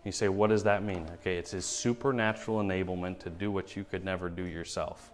You 0.06 0.12
say, 0.12 0.30
what 0.30 0.50
does 0.50 0.64
that 0.64 0.84
mean? 0.84 1.06
Okay, 1.16 1.38
it's 1.38 1.52
His 1.52 1.66
supernatural 1.66 2.60
enablement 2.60 3.20
to 3.20 3.30
do 3.30 3.52
what 3.52 3.76
you 3.76 3.84
could 3.84 4.06
never 4.06 4.30
do 4.30 4.44
yourself 4.44 5.12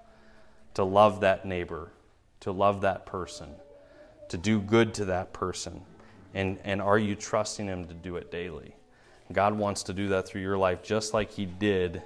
to 0.76 0.84
love 0.84 1.22
that 1.22 1.46
neighbor, 1.46 1.90
to 2.42 2.52
love 2.52 2.82
that 2.82 3.06
person, 3.06 3.48
to 4.28 4.38
do 4.38 4.60
good 4.60 4.94
to 4.94 5.06
that 5.06 5.32
person. 5.32 5.82
And, 6.34 6.60
and 6.66 6.82
are 6.82 7.00
you 7.00 7.16
trusting 7.16 7.66
Him 7.66 7.86
to 7.86 7.94
do 7.94 8.18
it 8.18 8.30
daily? 8.30 8.76
God 9.32 9.58
wants 9.58 9.84
to 9.84 9.94
do 9.94 10.10
that 10.10 10.28
through 10.28 10.42
your 10.42 10.58
life 10.58 10.84
just 10.84 11.14
like 11.14 11.32
He 11.32 11.46
did 11.46 12.02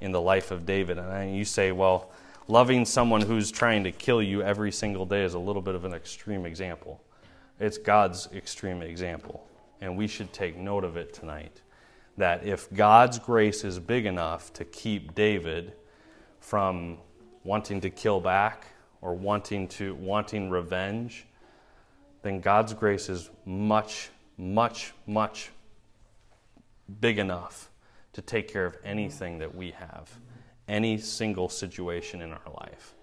in 0.00 0.12
the 0.12 0.20
life 0.20 0.50
of 0.50 0.66
David. 0.66 0.98
And 0.98 1.36
you 1.36 1.44
say, 1.44 1.72
well, 1.72 2.10
loving 2.48 2.84
someone 2.84 3.20
who's 3.20 3.50
trying 3.50 3.84
to 3.84 3.92
kill 3.92 4.22
you 4.22 4.42
every 4.42 4.72
single 4.72 5.06
day 5.06 5.24
is 5.24 5.34
a 5.34 5.38
little 5.38 5.62
bit 5.62 5.74
of 5.74 5.84
an 5.84 5.92
extreme 5.92 6.46
example. 6.46 7.00
It's 7.60 7.78
God's 7.78 8.28
extreme 8.34 8.82
example. 8.82 9.46
And 9.80 9.96
we 9.96 10.06
should 10.06 10.32
take 10.32 10.56
note 10.56 10.84
of 10.84 10.96
it 10.96 11.12
tonight. 11.12 11.60
That 12.16 12.46
if 12.46 12.72
God's 12.72 13.18
grace 13.18 13.64
is 13.64 13.78
big 13.78 14.06
enough 14.06 14.52
to 14.54 14.64
keep 14.64 15.14
David 15.14 15.72
from 16.40 16.98
wanting 17.42 17.80
to 17.82 17.90
kill 17.90 18.20
back 18.20 18.66
or 19.00 19.14
wanting 19.14 19.68
to 19.68 19.94
wanting 19.96 20.48
revenge, 20.48 21.26
then 22.22 22.40
God's 22.40 22.72
grace 22.72 23.08
is 23.08 23.30
much, 23.44 24.10
much, 24.38 24.92
much 25.06 25.50
big 27.00 27.18
enough 27.18 27.70
to 28.12 28.22
take 28.22 28.48
care 28.48 28.66
of 28.66 28.76
anything 28.84 29.38
that 29.38 29.54
we 29.54 29.72
have, 29.72 30.18
any 30.68 30.98
single 30.98 31.48
situation 31.48 32.22
in 32.22 32.32
our 32.32 32.52
life. 32.60 32.94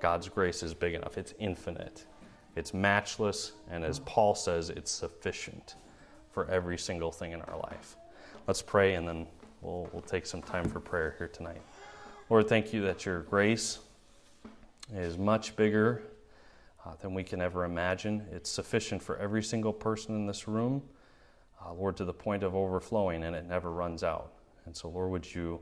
God's 0.00 0.28
grace 0.28 0.62
is 0.62 0.74
big 0.74 0.94
enough. 0.94 1.18
It's 1.18 1.34
infinite, 1.38 2.04
it's 2.54 2.72
matchless, 2.72 3.52
and 3.70 3.84
as 3.84 3.98
Paul 4.00 4.34
says, 4.34 4.70
it's 4.70 4.90
sufficient 4.90 5.74
for 6.30 6.48
every 6.50 6.78
single 6.78 7.10
thing 7.10 7.32
in 7.32 7.40
our 7.42 7.56
life. 7.58 7.96
Let's 8.46 8.62
pray 8.62 8.94
and 8.94 9.06
then 9.06 9.26
we'll, 9.60 9.88
we'll 9.92 10.02
take 10.02 10.26
some 10.26 10.42
time 10.42 10.68
for 10.68 10.80
prayer 10.80 11.14
here 11.18 11.28
tonight. 11.28 11.60
Lord, 12.30 12.48
thank 12.48 12.72
you 12.72 12.82
that 12.82 13.06
your 13.06 13.20
grace 13.22 13.78
is 14.94 15.18
much 15.18 15.56
bigger 15.56 16.02
uh, 16.84 16.90
than 17.00 17.14
we 17.14 17.22
can 17.24 17.40
ever 17.40 17.64
imagine. 17.64 18.26
It's 18.30 18.50
sufficient 18.50 19.02
for 19.02 19.16
every 19.16 19.42
single 19.42 19.72
person 19.72 20.14
in 20.14 20.26
this 20.26 20.46
room, 20.46 20.82
uh, 21.64 21.72
Lord, 21.72 21.96
to 21.96 22.04
the 22.04 22.12
point 22.12 22.42
of 22.42 22.54
overflowing, 22.54 23.24
and 23.24 23.34
it 23.34 23.46
never 23.46 23.70
runs 23.70 24.02
out. 24.02 24.32
And 24.66 24.76
so, 24.76 24.88
Lord, 24.88 25.10
would 25.10 25.34
you 25.34 25.60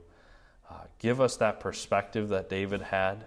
uh, 0.71 0.85
give 0.99 1.21
us 1.21 1.37
that 1.37 1.61
perspective 1.61 2.29
that 2.29 2.49
David 2.49 2.83
had? 2.83 3.27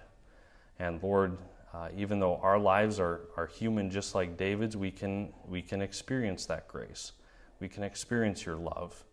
And 0.77 1.01
Lord, 1.01 1.37
uh, 1.73 1.89
even 1.95 2.19
though 2.19 2.37
our 2.37 2.59
lives 2.59 2.99
are, 2.99 3.21
are 3.37 3.47
human 3.47 3.89
just 3.89 4.15
like 4.15 4.37
David's, 4.37 4.75
we 4.75 4.91
can, 4.91 5.33
we 5.47 5.61
can 5.61 5.81
experience 5.81 6.45
that 6.47 6.67
grace. 6.67 7.13
We 7.59 7.67
can 7.67 7.83
experience 7.83 8.45
your 8.45 8.55
love. 8.55 9.03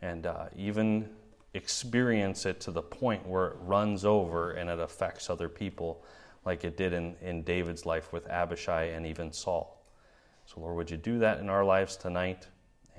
And 0.00 0.26
uh, 0.26 0.46
even 0.56 1.08
experience 1.54 2.46
it 2.46 2.60
to 2.60 2.70
the 2.70 2.82
point 2.82 3.26
where 3.26 3.48
it 3.48 3.56
runs 3.60 4.04
over 4.04 4.52
and 4.52 4.70
it 4.70 4.78
affects 4.78 5.28
other 5.28 5.48
people, 5.48 6.04
like 6.44 6.64
it 6.64 6.76
did 6.76 6.92
in, 6.92 7.16
in 7.20 7.42
David's 7.42 7.84
life 7.84 8.12
with 8.12 8.26
Abishai 8.28 8.84
and 8.84 9.06
even 9.06 9.32
Saul. 9.32 9.82
So, 10.46 10.60
Lord, 10.60 10.76
would 10.76 10.90
you 10.90 10.96
do 10.96 11.18
that 11.18 11.40
in 11.40 11.48
our 11.48 11.64
lives 11.64 11.96
tonight 11.96 12.46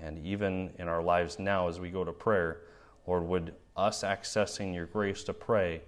and 0.02 0.20
even 0.26 0.72
in 0.80 0.88
our 0.88 1.02
lives 1.02 1.40
now 1.40 1.68
as 1.68 1.80
we 1.80 1.90
go 1.90 2.04
to 2.04 2.12
prayer? 2.12 2.62
Lord, 3.08 3.24
would 3.24 3.54
us 3.76 4.04
accessing 4.04 4.74
your 4.74 4.86
grace 4.86 5.24
to 5.24 5.34
pray 5.34 5.82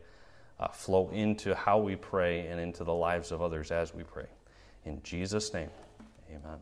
uh, 0.61 0.67
flow 0.67 1.09
into 1.09 1.55
how 1.55 1.79
we 1.79 1.95
pray 1.95 2.47
and 2.47 2.59
into 2.59 2.83
the 2.83 2.93
lives 2.93 3.31
of 3.31 3.41
others 3.41 3.71
as 3.71 3.93
we 3.93 4.03
pray. 4.03 4.27
In 4.85 5.01
Jesus' 5.03 5.53
name, 5.53 5.69
amen. 6.29 6.59